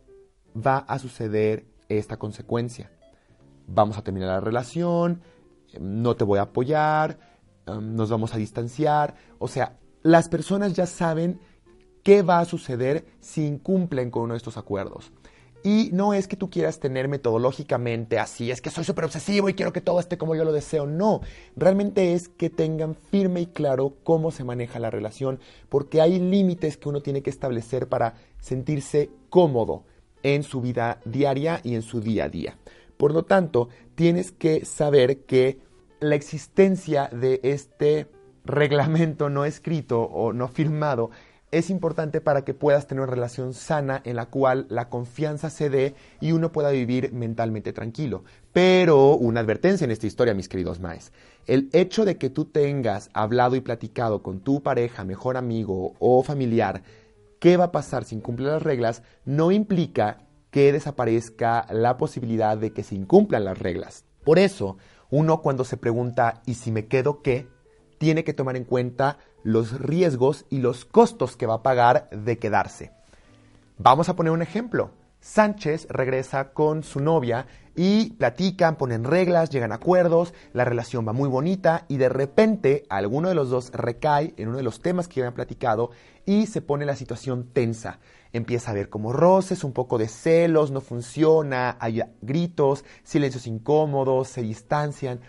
va 0.54 0.78
a 0.78 0.98
suceder 0.98 1.66
esta 1.88 2.16
consecuencia 2.16 2.90
vamos 3.66 3.96
a 3.98 4.02
terminar 4.02 4.28
la 4.28 4.40
relación, 4.40 5.22
no 5.80 6.16
te 6.16 6.24
voy 6.24 6.38
a 6.38 6.42
apoyar, 6.42 7.18
em, 7.66 7.94
nos 7.94 8.10
vamos 8.10 8.34
a 8.34 8.38
distanciar. 8.38 9.14
O 9.38 9.48
sea, 9.48 9.78
las 10.02 10.28
personas 10.28 10.74
ya 10.74 10.86
saben 10.86 11.40
qué 12.02 12.22
va 12.22 12.40
a 12.40 12.44
suceder 12.44 13.04
si 13.20 13.46
incumplen 13.46 14.10
con 14.10 14.24
uno 14.24 14.34
de 14.34 14.38
estos 14.38 14.56
acuerdos. 14.56 15.12
Y 15.66 15.88
no 15.94 16.12
es 16.12 16.28
que 16.28 16.36
tú 16.36 16.50
quieras 16.50 16.78
tener 16.78 17.08
metodológicamente 17.08 18.18
así, 18.18 18.50
es 18.50 18.60
que 18.60 18.68
soy 18.68 18.84
súper 18.84 19.06
obsesivo 19.06 19.48
y 19.48 19.54
quiero 19.54 19.72
que 19.72 19.80
todo 19.80 19.98
esté 19.98 20.18
como 20.18 20.34
yo 20.34 20.44
lo 20.44 20.52
deseo. 20.52 20.84
No, 20.84 21.22
realmente 21.56 22.12
es 22.12 22.28
que 22.28 22.50
tengan 22.50 22.94
firme 22.94 23.40
y 23.40 23.46
claro 23.46 23.96
cómo 24.04 24.30
se 24.30 24.44
maneja 24.44 24.78
la 24.78 24.90
relación, 24.90 25.40
porque 25.70 26.02
hay 26.02 26.20
límites 26.20 26.76
que 26.76 26.90
uno 26.90 27.00
tiene 27.00 27.22
que 27.22 27.30
establecer 27.30 27.88
para 27.88 28.16
sentirse 28.40 29.08
cómodo 29.30 29.84
en 30.22 30.42
su 30.42 30.60
vida 30.60 31.00
diaria 31.06 31.62
y 31.64 31.74
en 31.74 31.82
su 31.82 32.02
día 32.02 32.24
a 32.24 32.28
día. 32.28 32.58
Por 32.96 33.12
lo 33.12 33.24
tanto, 33.24 33.68
tienes 33.94 34.32
que 34.32 34.64
saber 34.64 35.24
que 35.24 35.58
la 36.00 36.14
existencia 36.14 37.08
de 37.12 37.40
este 37.42 38.08
reglamento 38.44 39.30
no 39.30 39.44
escrito 39.44 40.02
o 40.02 40.32
no 40.32 40.48
firmado 40.48 41.10
es 41.54 41.70
importante 41.70 42.20
para 42.20 42.44
que 42.44 42.52
puedas 42.52 42.88
tener 42.88 43.02
una 43.02 43.12
relación 43.12 43.54
sana 43.54 44.00
en 44.04 44.16
la 44.16 44.26
cual 44.26 44.66
la 44.70 44.88
confianza 44.88 45.50
se 45.50 45.70
dé 45.70 45.94
y 46.20 46.32
uno 46.32 46.50
pueda 46.50 46.70
vivir 46.70 47.12
mentalmente 47.12 47.72
tranquilo. 47.72 48.24
Pero 48.52 49.14
una 49.14 49.38
advertencia 49.38 49.84
en 49.84 49.92
esta 49.92 50.08
historia, 50.08 50.34
mis 50.34 50.48
queridos 50.48 50.80
maes. 50.80 51.12
El 51.46 51.68
hecho 51.72 52.04
de 52.04 52.18
que 52.18 52.28
tú 52.28 52.46
tengas 52.46 53.08
hablado 53.12 53.54
y 53.54 53.60
platicado 53.60 54.20
con 54.20 54.40
tu 54.40 54.64
pareja, 54.64 55.04
mejor 55.04 55.36
amigo 55.36 55.94
o 56.00 56.24
familiar, 56.24 56.82
qué 57.38 57.56
va 57.56 57.64
a 57.64 57.72
pasar 57.72 58.04
sin 58.04 58.20
cumplir 58.20 58.48
las 58.48 58.62
reglas, 58.62 59.04
no 59.24 59.52
implica 59.52 60.23
que 60.54 60.72
desaparezca 60.72 61.66
la 61.70 61.96
posibilidad 61.96 62.56
de 62.56 62.72
que 62.72 62.84
se 62.84 62.94
incumplan 62.94 63.44
las 63.44 63.58
reglas. 63.58 64.04
Por 64.22 64.38
eso, 64.38 64.78
uno 65.10 65.42
cuando 65.42 65.64
se 65.64 65.76
pregunta 65.76 66.42
¿y 66.46 66.54
si 66.54 66.70
me 66.70 66.86
quedo 66.86 67.22
qué? 67.22 67.48
tiene 67.98 68.22
que 68.22 68.34
tomar 68.34 68.56
en 68.56 68.62
cuenta 68.62 69.18
los 69.42 69.80
riesgos 69.80 70.46
y 70.50 70.58
los 70.58 70.84
costos 70.84 71.36
que 71.36 71.46
va 71.46 71.54
a 71.54 71.62
pagar 71.64 72.08
de 72.10 72.38
quedarse. 72.38 72.92
Vamos 73.78 74.08
a 74.08 74.14
poner 74.14 74.32
un 74.32 74.42
ejemplo. 74.42 74.92
Sánchez 75.18 75.88
regresa 75.90 76.52
con 76.52 76.84
su 76.84 77.00
novia 77.00 77.48
y 77.74 78.10
platican, 78.12 78.76
ponen 78.76 79.02
reglas, 79.02 79.50
llegan 79.50 79.72
a 79.72 79.76
acuerdos, 79.76 80.34
la 80.52 80.64
relación 80.64 81.04
va 81.08 81.12
muy 81.12 81.28
bonita 81.28 81.84
y 81.88 81.96
de 81.96 82.10
repente 82.10 82.84
alguno 82.90 83.28
de 83.28 83.34
los 83.34 83.50
dos 83.50 83.72
recae 83.72 84.34
en 84.36 84.50
uno 84.50 84.58
de 84.58 84.62
los 84.62 84.80
temas 84.80 85.08
que 85.08 85.20
habían 85.20 85.34
platicado 85.34 85.90
y 86.26 86.46
se 86.46 86.62
pone 86.62 86.86
la 86.86 86.94
situación 86.94 87.48
tensa. 87.52 87.98
Empieza 88.34 88.70
a 88.70 88.72
haber 88.72 88.88
como 88.88 89.12
roces, 89.12 89.62
un 89.62 89.72
poco 89.72 89.96
de 89.96 90.08
celos, 90.08 90.72
no 90.72 90.80
funciona, 90.80 91.76
hay 91.78 92.02
gritos, 92.20 92.84
silencios 93.04 93.46
incómodos, 93.46 94.26
se 94.26 94.42
distancian. 94.42 95.20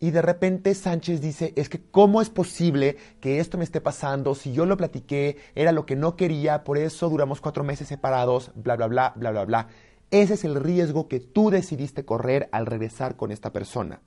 Y 0.00 0.12
de 0.12 0.22
repente 0.22 0.74
Sánchez 0.74 1.20
dice, 1.20 1.52
es 1.56 1.68
que 1.68 1.82
¿cómo 1.90 2.22
es 2.22 2.30
posible 2.30 2.96
que 3.20 3.38
esto 3.38 3.58
me 3.58 3.64
esté 3.64 3.82
pasando? 3.82 4.34
Si 4.34 4.54
yo 4.54 4.64
lo 4.64 4.78
platiqué, 4.78 5.36
era 5.54 5.72
lo 5.72 5.84
que 5.84 5.94
no 5.94 6.16
quería, 6.16 6.64
por 6.64 6.78
eso 6.78 7.10
duramos 7.10 7.42
cuatro 7.42 7.64
meses 7.64 7.86
separados, 7.86 8.50
bla, 8.54 8.76
bla, 8.76 8.86
bla, 8.86 9.12
bla, 9.14 9.30
bla, 9.30 9.44
bla. 9.44 9.68
Ese 10.10 10.32
es 10.32 10.44
el 10.44 10.54
riesgo 10.54 11.06
que 11.06 11.20
tú 11.20 11.50
decidiste 11.50 12.06
correr 12.06 12.48
al 12.50 12.64
regresar 12.64 13.16
con 13.16 13.30
esta 13.30 13.52
persona. 13.52 14.00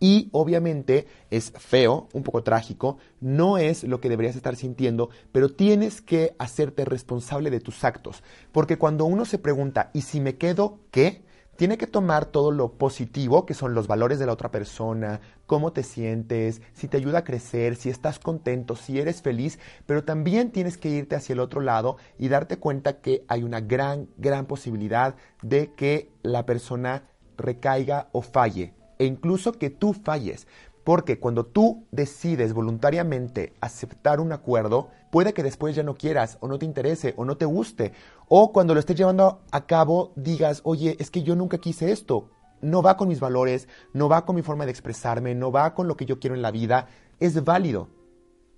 Y 0.00 0.30
obviamente 0.32 1.06
es 1.30 1.52
feo, 1.52 2.08
un 2.14 2.22
poco 2.22 2.42
trágico, 2.42 2.96
no 3.20 3.58
es 3.58 3.84
lo 3.84 4.00
que 4.00 4.08
deberías 4.08 4.34
estar 4.34 4.56
sintiendo, 4.56 5.10
pero 5.30 5.50
tienes 5.50 6.00
que 6.00 6.34
hacerte 6.38 6.86
responsable 6.86 7.50
de 7.50 7.60
tus 7.60 7.84
actos. 7.84 8.22
Porque 8.50 8.78
cuando 8.78 9.04
uno 9.04 9.26
se 9.26 9.38
pregunta, 9.38 9.90
¿y 9.92 10.00
si 10.00 10.20
me 10.20 10.36
quedo 10.36 10.78
qué? 10.90 11.22
tiene 11.60 11.76
que 11.76 11.86
tomar 11.86 12.24
todo 12.24 12.52
lo 12.52 12.78
positivo, 12.78 13.44
que 13.44 13.52
son 13.52 13.74
los 13.74 13.86
valores 13.86 14.18
de 14.18 14.24
la 14.24 14.32
otra 14.32 14.50
persona, 14.50 15.20
cómo 15.44 15.74
te 15.74 15.82
sientes, 15.82 16.62
si 16.72 16.88
te 16.88 16.96
ayuda 16.96 17.18
a 17.18 17.24
crecer, 17.24 17.76
si 17.76 17.90
estás 17.90 18.18
contento, 18.18 18.76
si 18.76 18.98
eres 18.98 19.20
feliz, 19.20 19.58
pero 19.84 20.02
también 20.02 20.52
tienes 20.52 20.78
que 20.78 20.88
irte 20.88 21.16
hacia 21.16 21.34
el 21.34 21.40
otro 21.40 21.60
lado 21.60 21.98
y 22.18 22.28
darte 22.28 22.56
cuenta 22.56 23.02
que 23.02 23.26
hay 23.28 23.42
una 23.42 23.60
gran, 23.60 24.08
gran 24.16 24.46
posibilidad 24.46 25.16
de 25.42 25.74
que 25.74 26.10
la 26.22 26.46
persona 26.46 27.10
recaiga 27.36 28.08
o 28.12 28.22
falle, 28.22 28.72
e 29.00 29.06
incluso 29.06 29.52
que 29.52 29.70
tú 29.70 29.94
falles. 29.94 30.46
Porque 30.84 31.18
cuando 31.18 31.44
tú 31.44 31.86
decides 31.90 32.52
voluntariamente 32.52 33.54
aceptar 33.60 34.20
un 34.20 34.32
acuerdo, 34.32 34.90
puede 35.10 35.32
que 35.32 35.42
después 35.42 35.74
ya 35.74 35.82
no 35.82 35.94
quieras 35.94 36.36
o 36.40 36.48
no 36.48 36.58
te 36.58 36.66
interese 36.66 37.14
o 37.16 37.24
no 37.24 37.36
te 37.36 37.46
guste. 37.46 37.92
O 38.28 38.52
cuando 38.52 38.74
lo 38.74 38.80
estés 38.80 38.96
llevando 38.96 39.40
a 39.50 39.66
cabo 39.66 40.12
digas, 40.16 40.60
oye, 40.64 40.96
es 41.00 41.10
que 41.10 41.22
yo 41.22 41.34
nunca 41.34 41.58
quise 41.58 41.90
esto. 41.90 42.28
No 42.60 42.82
va 42.82 42.98
con 42.98 43.08
mis 43.08 43.20
valores, 43.20 43.68
no 43.94 44.08
va 44.10 44.26
con 44.26 44.36
mi 44.36 44.42
forma 44.42 44.66
de 44.66 44.70
expresarme, 44.70 45.34
no 45.34 45.50
va 45.50 45.74
con 45.74 45.88
lo 45.88 45.96
que 45.96 46.04
yo 46.04 46.20
quiero 46.20 46.36
en 46.36 46.42
la 46.42 46.50
vida. 46.50 46.88
Es 47.20 47.42
válido. 47.42 47.88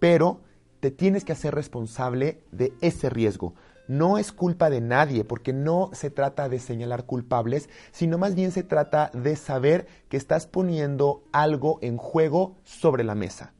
Pero 0.01 0.41
te 0.81 0.91
tienes 0.91 1.25
que 1.25 1.33
hacer 1.33 1.55
responsable 1.55 2.43
de 2.51 2.73
ese 2.81 3.11
riesgo 3.11 3.55
no 3.93 4.17
es 4.17 4.33
culpa 4.33 4.71
de 4.71 4.81
nadie, 4.81 5.23
porque 5.23 5.53
no 5.53 5.91
se 5.93 6.11
trata 6.11 6.49
de 6.49 6.59
señalar 6.59 7.05
culpables, 7.05 7.69
sino 7.91 8.17
más 8.17 8.35
bien 8.35 8.51
se 8.51 8.63
trata 8.63 9.11
de 9.13 9.37
saber 9.37 9.87
que 10.09 10.17
estás 10.17 10.47
poniendo 10.47 11.25
algo 11.31 11.79
en 11.83 11.99
juego 11.99 12.57
sobre 12.65 13.05
la 13.05 13.15
mesa. 13.15 13.53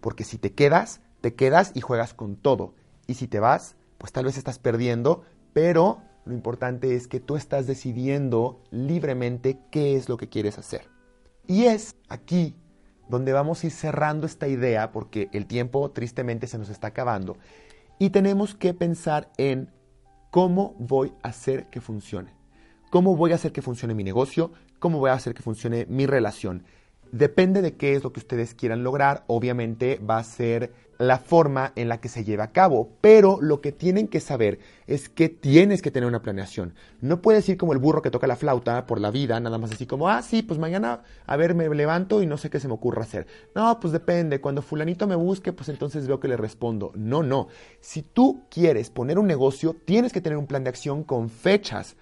Porque 0.00 0.22
si 0.22 0.38
te 0.38 0.52
quedas, 0.52 1.00
te 1.20 1.34
quedas 1.34 1.72
y 1.74 1.80
juegas 1.80 2.14
con 2.14 2.36
todo. 2.36 2.74
Y 3.08 3.14
si 3.14 3.26
te 3.26 3.40
vas, 3.40 3.74
pues 3.98 4.12
tal 4.12 4.26
vez 4.26 4.38
estás 4.38 4.60
perdiendo, 4.60 5.24
pero 5.52 6.02
lo 6.24 6.34
importante 6.34 6.94
es 6.94 7.08
que 7.08 7.18
tú 7.18 7.34
estás 7.34 7.66
decidiendo 7.66 8.62
libremente 8.70 9.58
qué 9.72 9.96
es 9.96 10.08
lo 10.08 10.16
que 10.16 10.28
quieres 10.28 10.56
hacer. 10.56 10.88
Y 11.48 11.64
es 11.64 11.96
aquí 12.08 12.54
donde 13.08 13.32
vamos 13.32 13.62
a 13.62 13.66
ir 13.66 13.72
cerrando 13.72 14.26
esta 14.26 14.46
idea, 14.46 14.92
porque 14.92 15.28
el 15.32 15.46
tiempo 15.46 15.90
tristemente 15.90 16.46
se 16.46 16.58
nos 16.58 16.70
está 16.70 16.88
acabando, 16.88 17.36
y 17.98 18.10
tenemos 18.10 18.54
que 18.54 18.74
pensar 18.74 19.30
en 19.36 19.70
cómo 20.30 20.74
voy 20.78 21.12
a 21.22 21.28
hacer 21.28 21.66
que 21.70 21.80
funcione. 21.80 22.34
¿Cómo 22.90 23.16
voy 23.16 23.32
a 23.32 23.36
hacer 23.36 23.52
que 23.52 23.62
funcione 23.62 23.94
mi 23.94 24.04
negocio? 24.04 24.52
¿Cómo 24.78 24.98
voy 24.98 25.10
a 25.10 25.14
hacer 25.14 25.34
que 25.34 25.42
funcione 25.42 25.86
mi 25.88 26.06
relación? 26.06 26.64
Depende 27.14 27.62
de 27.62 27.76
qué 27.76 27.94
es 27.94 28.02
lo 28.02 28.12
que 28.12 28.18
ustedes 28.18 28.54
quieran 28.54 28.82
lograr, 28.82 29.22
obviamente 29.28 30.00
va 30.00 30.18
a 30.18 30.24
ser 30.24 30.72
la 30.98 31.18
forma 31.18 31.72
en 31.76 31.88
la 31.88 32.00
que 32.00 32.08
se 32.08 32.24
lleva 32.24 32.42
a 32.42 32.50
cabo, 32.50 32.90
pero 33.00 33.38
lo 33.40 33.60
que 33.60 33.70
tienen 33.70 34.08
que 34.08 34.18
saber 34.18 34.58
es 34.88 35.08
que 35.08 35.28
tienes 35.28 35.80
que 35.80 35.92
tener 35.92 36.08
una 36.08 36.22
planeación. 36.22 36.74
No 37.00 37.22
puedes 37.22 37.48
ir 37.48 37.56
como 37.56 37.72
el 37.72 37.78
burro 37.78 38.02
que 38.02 38.10
toca 38.10 38.26
la 38.26 38.34
flauta 38.34 38.84
por 38.88 39.00
la 39.00 39.12
vida, 39.12 39.38
nada 39.38 39.58
más 39.58 39.70
así 39.70 39.86
como, 39.86 40.08
ah, 40.08 40.22
sí, 40.22 40.42
pues 40.42 40.58
mañana, 40.58 41.04
a 41.24 41.36
ver, 41.36 41.54
me 41.54 41.72
levanto 41.72 42.20
y 42.20 42.26
no 42.26 42.36
sé 42.36 42.50
qué 42.50 42.58
se 42.58 42.66
me 42.66 42.74
ocurra 42.74 43.02
hacer. 43.02 43.28
No, 43.54 43.78
pues 43.78 43.92
depende, 43.92 44.40
cuando 44.40 44.60
fulanito 44.60 45.06
me 45.06 45.14
busque, 45.14 45.52
pues 45.52 45.68
entonces 45.68 46.08
veo 46.08 46.18
que 46.18 46.26
le 46.26 46.36
respondo. 46.36 46.90
No, 46.96 47.22
no. 47.22 47.46
Si 47.78 48.02
tú 48.02 48.42
quieres 48.50 48.90
poner 48.90 49.20
un 49.20 49.28
negocio, 49.28 49.76
tienes 49.84 50.12
que 50.12 50.20
tener 50.20 50.36
un 50.36 50.48
plan 50.48 50.64
de 50.64 50.70
acción 50.70 51.04
con 51.04 51.30
fechas, 51.30 51.94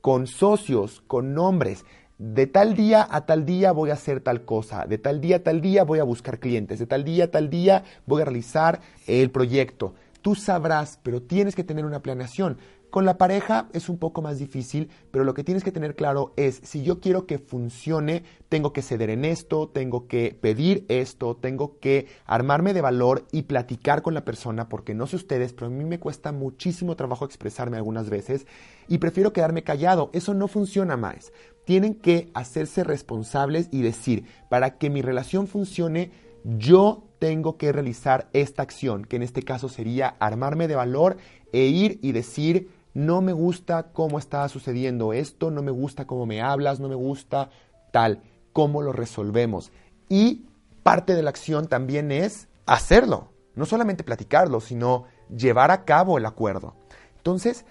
con 0.00 0.26
socios, 0.26 1.04
con 1.06 1.34
nombres 1.34 1.84
de 2.18 2.46
tal 2.46 2.74
día 2.74 3.06
a 3.10 3.26
tal 3.26 3.44
día 3.44 3.72
voy 3.72 3.90
a 3.90 3.94
hacer 3.94 4.20
tal 4.20 4.44
cosa, 4.44 4.86
de 4.86 4.98
tal 4.98 5.20
día 5.20 5.36
a 5.36 5.42
tal 5.42 5.60
día 5.60 5.84
voy 5.84 5.98
a 5.98 6.04
buscar 6.04 6.38
clientes, 6.38 6.78
de 6.78 6.86
tal 6.86 7.04
día 7.04 7.24
a 7.24 7.30
tal 7.30 7.50
día 7.50 7.84
voy 8.06 8.22
a 8.22 8.24
realizar 8.24 8.80
el 9.06 9.30
proyecto. 9.30 9.94
Tú 10.22 10.34
sabrás, 10.34 10.98
pero 11.02 11.22
tienes 11.22 11.54
que 11.54 11.62
tener 11.62 11.84
una 11.84 12.02
planeación. 12.02 12.58
Con 12.90 13.04
la 13.04 13.18
pareja 13.18 13.68
es 13.72 13.88
un 13.88 13.98
poco 13.98 14.22
más 14.22 14.38
difícil, 14.38 14.88
pero 15.10 15.24
lo 15.24 15.34
que 15.34 15.44
tienes 15.44 15.62
que 15.62 15.72
tener 15.72 15.96
claro 15.96 16.32
es, 16.36 16.60
si 16.64 16.82
yo 16.82 16.98
quiero 17.00 17.26
que 17.26 17.38
funcione, 17.38 18.24
tengo 18.48 18.72
que 18.72 18.80
ceder 18.80 19.10
en 19.10 19.24
esto, 19.24 19.68
tengo 19.68 20.06
que 20.06 20.36
pedir 20.40 20.86
esto, 20.88 21.36
tengo 21.36 21.78
que 21.78 22.06
armarme 22.24 22.72
de 22.72 22.80
valor 22.80 23.26
y 23.32 23.42
platicar 23.42 24.02
con 24.02 24.14
la 24.14 24.24
persona, 24.24 24.68
porque 24.68 24.94
no 24.94 25.06
sé 25.06 25.16
ustedes, 25.16 25.52
pero 25.52 25.66
a 25.66 25.70
mí 25.70 25.84
me 25.84 26.00
cuesta 26.00 26.32
muchísimo 26.32 26.96
trabajo 26.96 27.24
expresarme 27.24 27.76
algunas 27.76 28.08
veces 28.08 28.46
y 28.88 28.98
prefiero 28.98 29.32
quedarme 29.32 29.62
callado. 29.62 30.10
Eso 30.14 30.32
no 30.32 30.48
funciona 30.48 30.96
más. 30.96 31.32
Tienen 31.66 31.94
que 31.94 32.30
hacerse 32.32 32.84
responsables 32.84 33.68
y 33.72 33.82
decir, 33.82 34.24
para 34.48 34.78
que 34.78 34.88
mi 34.88 35.02
relación 35.02 35.48
funcione, 35.48 36.12
yo 36.44 37.02
tengo 37.18 37.56
que 37.56 37.72
realizar 37.72 38.28
esta 38.32 38.62
acción, 38.62 39.04
que 39.04 39.16
en 39.16 39.24
este 39.24 39.42
caso 39.42 39.68
sería 39.68 40.14
armarme 40.20 40.68
de 40.68 40.76
valor 40.76 41.16
e 41.52 41.64
ir 41.64 41.98
y 42.02 42.12
decir, 42.12 42.70
no 42.94 43.20
me 43.20 43.32
gusta 43.32 43.92
cómo 43.92 44.20
está 44.20 44.48
sucediendo 44.48 45.12
esto, 45.12 45.50
no 45.50 45.60
me 45.60 45.72
gusta 45.72 46.06
cómo 46.06 46.24
me 46.24 46.40
hablas, 46.40 46.78
no 46.78 46.88
me 46.88 46.94
gusta 46.94 47.50
tal, 47.92 48.22
cómo 48.52 48.80
lo 48.80 48.92
resolvemos. 48.92 49.72
Y 50.08 50.46
parte 50.84 51.16
de 51.16 51.24
la 51.24 51.30
acción 51.30 51.66
también 51.66 52.12
es 52.12 52.46
hacerlo, 52.64 53.32
no 53.56 53.66
solamente 53.66 54.04
platicarlo, 54.04 54.60
sino 54.60 55.06
llevar 55.36 55.72
a 55.72 55.84
cabo 55.84 56.16
el 56.16 56.26
acuerdo. 56.26 56.76
Entonces, 57.16 57.64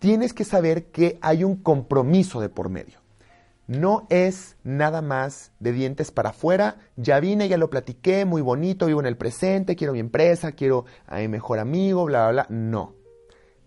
tienes 0.00 0.34
que 0.34 0.44
saber 0.44 0.90
que 0.90 1.18
hay 1.22 1.44
un 1.44 1.56
compromiso 1.56 2.42
de 2.42 2.50
por 2.50 2.68
medio. 2.68 2.98
No 3.68 4.06
es 4.08 4.56
nada 4.64 5.02
más 5.02 5.52
de 5.60 5.72
dientes 5.72 6.10
para 6.10 6.30
afuera, 6.30 6.78
ya 6.96 7.20
vine, 7.20 7.48
ya 7.48 7.58
lo 7.58 7.68
platiqué, 7.68 8.24
muy 8.24 8.40
bonito, 8.40 8.86
vivo 8.86 9.00
en 9.00 9.06
el 9.06 9.18
presente, 9.18 9.76
quiero 9.76 9.92
mi 9.92 10.00
empresa, 10.00 10.52
quiero 10.52 10.86
a 11.06 11.18
mi 11.18 11.28
mejor 11.28 11.58
amigo, 11.58 12.06
bla, 12.06 12.30
bla, 12.30 12.46
bla. 12.46 12.56
No, 12.56 12.94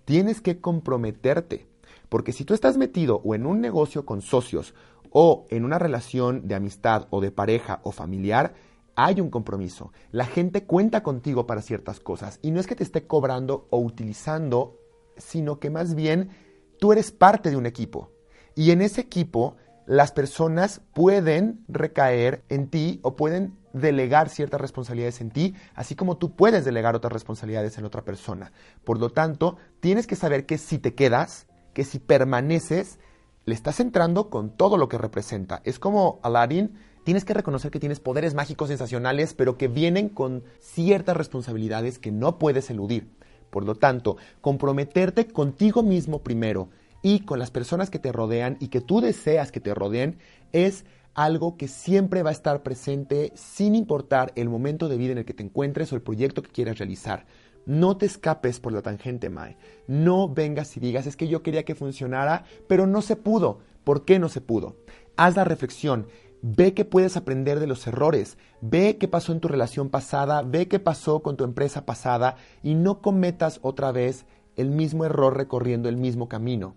tienes 0.06 0.42
que 0.42 0.60
comprometerte. 0.60 1.68
Porque 2.10 2.34
si 2.34 2.46
tú 2.46 2.56
estás 2.56 2.78
metido 2.78 3.22
o 3.24 3.36
en 3.36 3.46
un 3.46 3.62
negocio 3.62 4.04
con 4.04 4.24
socios 4.24 4.74
o 5.12 5.46
en 5.52 5.64
una 5.64 5.78
relación 5.78 6.48
de 6.48 6.56
amistad 6.56 7.08
o 7.12 7.22
de 7.22 7.30
pareja 7.30 7.80
o 7.84 7.92
familiar, 7.92 8.56
hay 8.96 9.22
un 9.22 9.30
compromiso. 9.30 9.94
La 10.12 10.26
gente 10.26 10.66
cuenta 10.66 11.04
contigo 11.04 11.46
para 11.46 11.62
ciertas 11.62 12.00
cosas 12.00 12.40
y 12.42 12.50
no 12.50 12.60
es 12.60 12.66
que 12.66 12.76
te 12.76 12.84
esté 12.84 13.06
cobrando 13.06 13.68
o 13.70 13.78
utilizando, 13.78 14.80
sino 15.16 15.60
que 15.60 15.70
más 15.70 15.94
bien 15.94 16.32
tú 16.80 16.92
eres 16.92 17.12
parte 17.12 17.52
de 17.52 17.56
un 17.56 17.68
equipo. 17.68 18.10
Y 18.56 18.72
en 18.72 18.82
ese 18.82 19.02
equipo 19.02 19.58
las 19.92 20.14
personas 20.14 20.80
pueden 20.94 21.66
recaer 21.68 22.46
en 22.48 22.70
ti 22.70 23.02
o 23.04 23.18
pueden 23.18 23.58
delegar 23.74 24.30
ciertas 24.30 24.62
responsabilidades 24.62 25.20
en 25.20 25.32
ti, 25.32 25.54
así 25.76 25.96
como 25.96 26.16
tú 26.16 26.34
puedes 26.34 26.64
delegar 26.64 26.96
otras 26.96 27.12
responsabilidades 27.12 27.78
en 27.78 27.84
otra 27.84 28.06
persona. 28.06 28.54
Por 28.86 29.02
lo 29.02 29.10
tanto, 29.10 29.58
tienes 29.82 30.08
que 30.08 30.16
saber 30.16 30.46
que 30.46 30.58
si 30.58 30.80
te 30.80 30.94
quedas, 30.94 31.46
que 31.74 31.84
si 31.84 32.00
permaneces, 32.00 33.00
le 33.44 33.54
estás 33.54 33.82
entrando 33.82 34.30
con 34.30 34.56
todo 34.56 34.78
lo 34.78 34.88
que 34.88 34.98
representa. 34.98 35.62
Es 35.66 35.78
como 35.78 36.22
Aladdin, 36.24 36.72
tienes 37.04 37.26
que 37.26 37.34
reconocer 37.34 37.70
que 37.70 37.82
tienes 37.82 38.00
poderes 38.00 38.34
mágicos 38.34 38.70
sensacionales, 38.70 39.34
pero 39.34 39.58
que 39.58 39.68
vienen 39.68 40.08
con 40.08 40.46
ciertas 40.62 41.18
responsabilidades 41.18 42.00
que 42.00 42.14
no 42.14 42.40
puedes 42.40 42.70
eludir. 42.70 43.12
Por 43.50 43.66
lo 43.66 43.76
tanto, 43.76 44.16
comprometerte 44.40 45.28
contigo 45.28 45.84
mismo 45.84 46.24
primero 46.24 46.70
y 47.02 47.22
con 47.22 47.40
las 47.40 47.52
personas 47.52 47.90
que 47.90 48.00
te 48.00 48.12
rodean 48.12 48.58
y 48.60 48.68
que 48.68 48.82
tú 48.82 49.02
deseas 49.02 49.52
que 49.52 49.60
te 49.60 49.74
rodeen 49.74 50.18
es 50.52 50.86
algo 51.14 51.58
que 51.58 51.68
siempre 51.68 52.24
va 52.24 52.30
a 52.30 52.34
estar 52.34 52.64
presente 52.64 53.32
sin 53.36 53.76
importar 53.76 54.32
el 54.36 54.50
momento 54.50 54.88
de 54.88 54.98
vida 54.98 55.12
en 55.12 55.18
el 55.20 55.26
que 55.26 55.34
te 55.34 55.44
encuentres 55.44 55.92
o 55.92 55.96
el 55.96 56.02
proyecto 56.02 56.42
que 56.42 56.52
quieras 56.52 56.78
realizar. 56.78 57.26
No 57.66 57.98
te 57.98 58.06
escapes 58.06 58.60
por 58.60 58.74
la 58.74 58.82
tangente, 58.82 59.30
Mae. 59.30 59.58
No 59.88 60.30
vengas 60.30 60.76
y 60.78 60.80
digas, 60.80 61.06
es 61.06 61.16
que 61.16 61.28
yo 61.28 61.44
quería 61.44 61.64
que 61.64 61.76
funcionara, 61.76 62.46
pero 62.68 62.88
no 62.88 63.02
se 63.02 63.16
pudo. 63.16 63.60
¿Por 63.84 64.06
qué 64.06 64.20
no 64.20 64.30
se 64.30 64.42
pudo? 64.42 64.78
Haz 65.16 65.36
la 65.36 65.44
reflexión. 65.44 66.08
Ve 66.44 66.74
que 66.74 66.86
puedes 66.86 67.18
aprender 67.18 67.60
de 67.60 67.68
los 67.68 67.86
errores, 67.86 68.40
ve 68.62 68.98
qué 68.98 69.08
pasó 69.08 69.32
en 69.32 69.42
tu 69.42 69.48
relación 69.48 69.90
pasada, 69.90 70.42
ve 70.42 70.68
qué 70.68 70.80
pasó 70.80 71.22
con 71.22 71.38
tu 71.38 71.44
empresa 71.44 71.86
pasada 71.86 72.36
y 72.64 72.74
no 72.74 73.00
cometas 73.00 73.60
otra 73.62 73.92
vez 73.92 74.26
el 74.56 74.70
mismo 74.70 75.06
error 75.06 75.36
recorriendo 75.36 75.90
el 75.90 75.98
mismo 75.98 76.28
camino. 76.28 76.76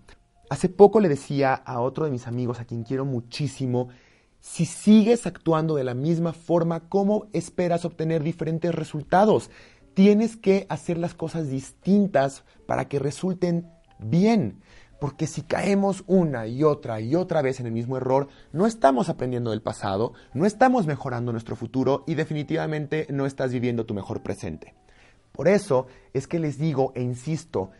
Hace 0.50 0.68
poco 0.68 1.00
le 1.00 1.08
decía 1.08 1.54
a 1.54 1.80
otro 1.80 2.04
de 2.04 2.10
mis 2.10 2.26
amigos, 2.26 2.60
a 2.60 2.64
quien 2.64 2.84
quiero 2.84 3.04
muchísimo, 3.04 3.88
si 4.40 4.66
sigues 4.66 5.26
actuando 5.26 5.74
de 5.74 5.84
la 5.84 5.94
misma 5.94 6.34
forma, 6.34 6.88
¿cómo 6.90 7.28
esperas 7.32 7.86
obtener 7.86 8.22
diferentes 8.22 8.74
resultados? 8.74 9.50
Tienes 9.94 10.36
que 10.36 10.66
hacer 10.68 10.98
las 10.98 11.14
cosas 11.14 11.48
distintas 11.48 12.44
para 12.66 12.86
que 12.86 12.98
resulten 12.98 13.70
bien. 13.98 14.60
Porque 15.00 15.26
si 15.26 15.42
caemos 15.42 16.04
una 16.06 16.46
y 16.46 16.62
otra 16.62 17.00
y 17.00 17.14
otra 17.14 17.40
vez 17.40 17.58
en 17.58 17.66
el 17.66 17.72
mismo 17.72 17.96
error, 17.96 18.28
no 18.52 18.66
estamos 18.66 19.08
aprendiendo 19.08 19.50
del 19.50 19.62
pasado, 19.62 20.12
no 20.34 20.44
estamos 20.44 20.86
mejorando 20.86 21.32
nuestro 21.32 21.56
futuro 21.56 22.04
y 22.06 22.14
definitivamente 22.14 23.06
no 23.10 23.24
estás 23.24 23.50
viviendo 23.50 23.86
tu 23.86 23.94
mejor 23.94 24.22
presente. 24.22 24.74
Por 25.34 25.48
eso 25.48 25.88
es 26.12 26.28
que 26.28 26.38
les 26.38 26.58
digo 26.58 26.92
e 26.94 27.02
insisto, 27.02 27.72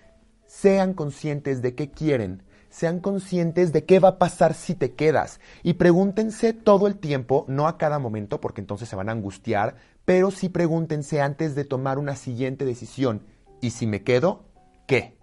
sean 0.44 0.92
conscientes 0.92 1.62
de 1.62 1.76
qué 1.76 1.88
quieren, 1.88 2.42
sean 2.68 2.98
conscientes 2.98 3.72
de 3.72 3.84
qué 3.84 4.00
va 4.00 4.08
a 4.08 4.18
pasar 4.18 4.54
si 4.54 4.74
te 4.74 4.94
quedas 4.94 5.38
y 5.62 5.74
pregúntense 5.74 6.52
todo 6.52 6.88
el 6.88 6.98
tiempo, 6.98 7.44
no 7.46 7.68
a 7.68 7.78
cada 7.78 8.00
momento 8.00 8.40
porque 8.40 8.60
entonces 8.60 8.88
se 8.88 8.96
van 8.96 9.08
a 9.08 9.12
angustiar, 9.12 9.76
pero 10.04 10.32
sí 10.32 10.48
pregúntense 10.48 11.20
antes 11.20 11.54
de 11.54 11.64
tomar 11.64 12.00
una 12.00 12.16
siguiente 12.16 12.64
decisión, 12.64 13.22
¿y 13.60 13.70
si 13.70 13.86
me 13.86 14.02
quedo? 14.02 14.46
¿Qué? 14.88 15.16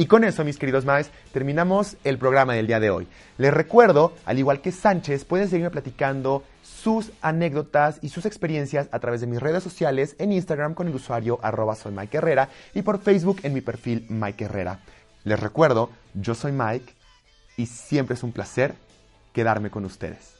Y 0.00 0.06
con 0.06 0.22
eso, 0.22 0.44
mis 0.44 0.58
queridos 0.58 0.84
maes, 0.84 1.10
terminamos 1.32 1.96
el 2.04 2.18
programa 2.18 2.54
del 2.54 2.68
día 2.68 2.78
de 2.78 2.88
hoy. 2.88 3.08
Les 3.36 3.52
recuerdo, 3.52 4.12
al 4.26 4.38
igual 4.38 4.60
que 4.60 4.70
Sánchez, 4.70 5.24
pueden 5.24 5.48
seguirme 5.48 5.72
platicando 5.72 6.44
sus 6.62 7.10
anécdotas 7.20 7.98
y 8.00 8.10
sus 8.10 8.24
experiencias 8.24 8.88
a 8.92 9.00
través 9.00 9.20
de 9.20 9.26
mis 9.26 9.40
redes 9.40 9.64
sociales 9.64 10.14
en 10.20 10.30
Instagram 10.30 10.74
con 10.74 10.86
el 10.86 10.94
usuario 10.94 11.40
arroba 11.42 11.76
y 12.74 12.82
por 12.82 13.00
Facebook 13.00 13.40
en 13.42 13.54
mi 13.54 13.60
perfil 13.60 14.06
Mike 14.08 14.44
Herrera. 14.44 14.78
Les 15.24 15.40
recuerdo, 15.40 15.90
yo 16.14 16.36
soy 16.36 16.52
Mike 16.52 16.94
y 17.56 17.66
siempre 17.66 18.14
es 18.14 18.22
un 18.22 18.30
placer 18.30 18.76
quedarme 19.32 19.68
con 19.68 19.84
ustedes. 19.84 20.37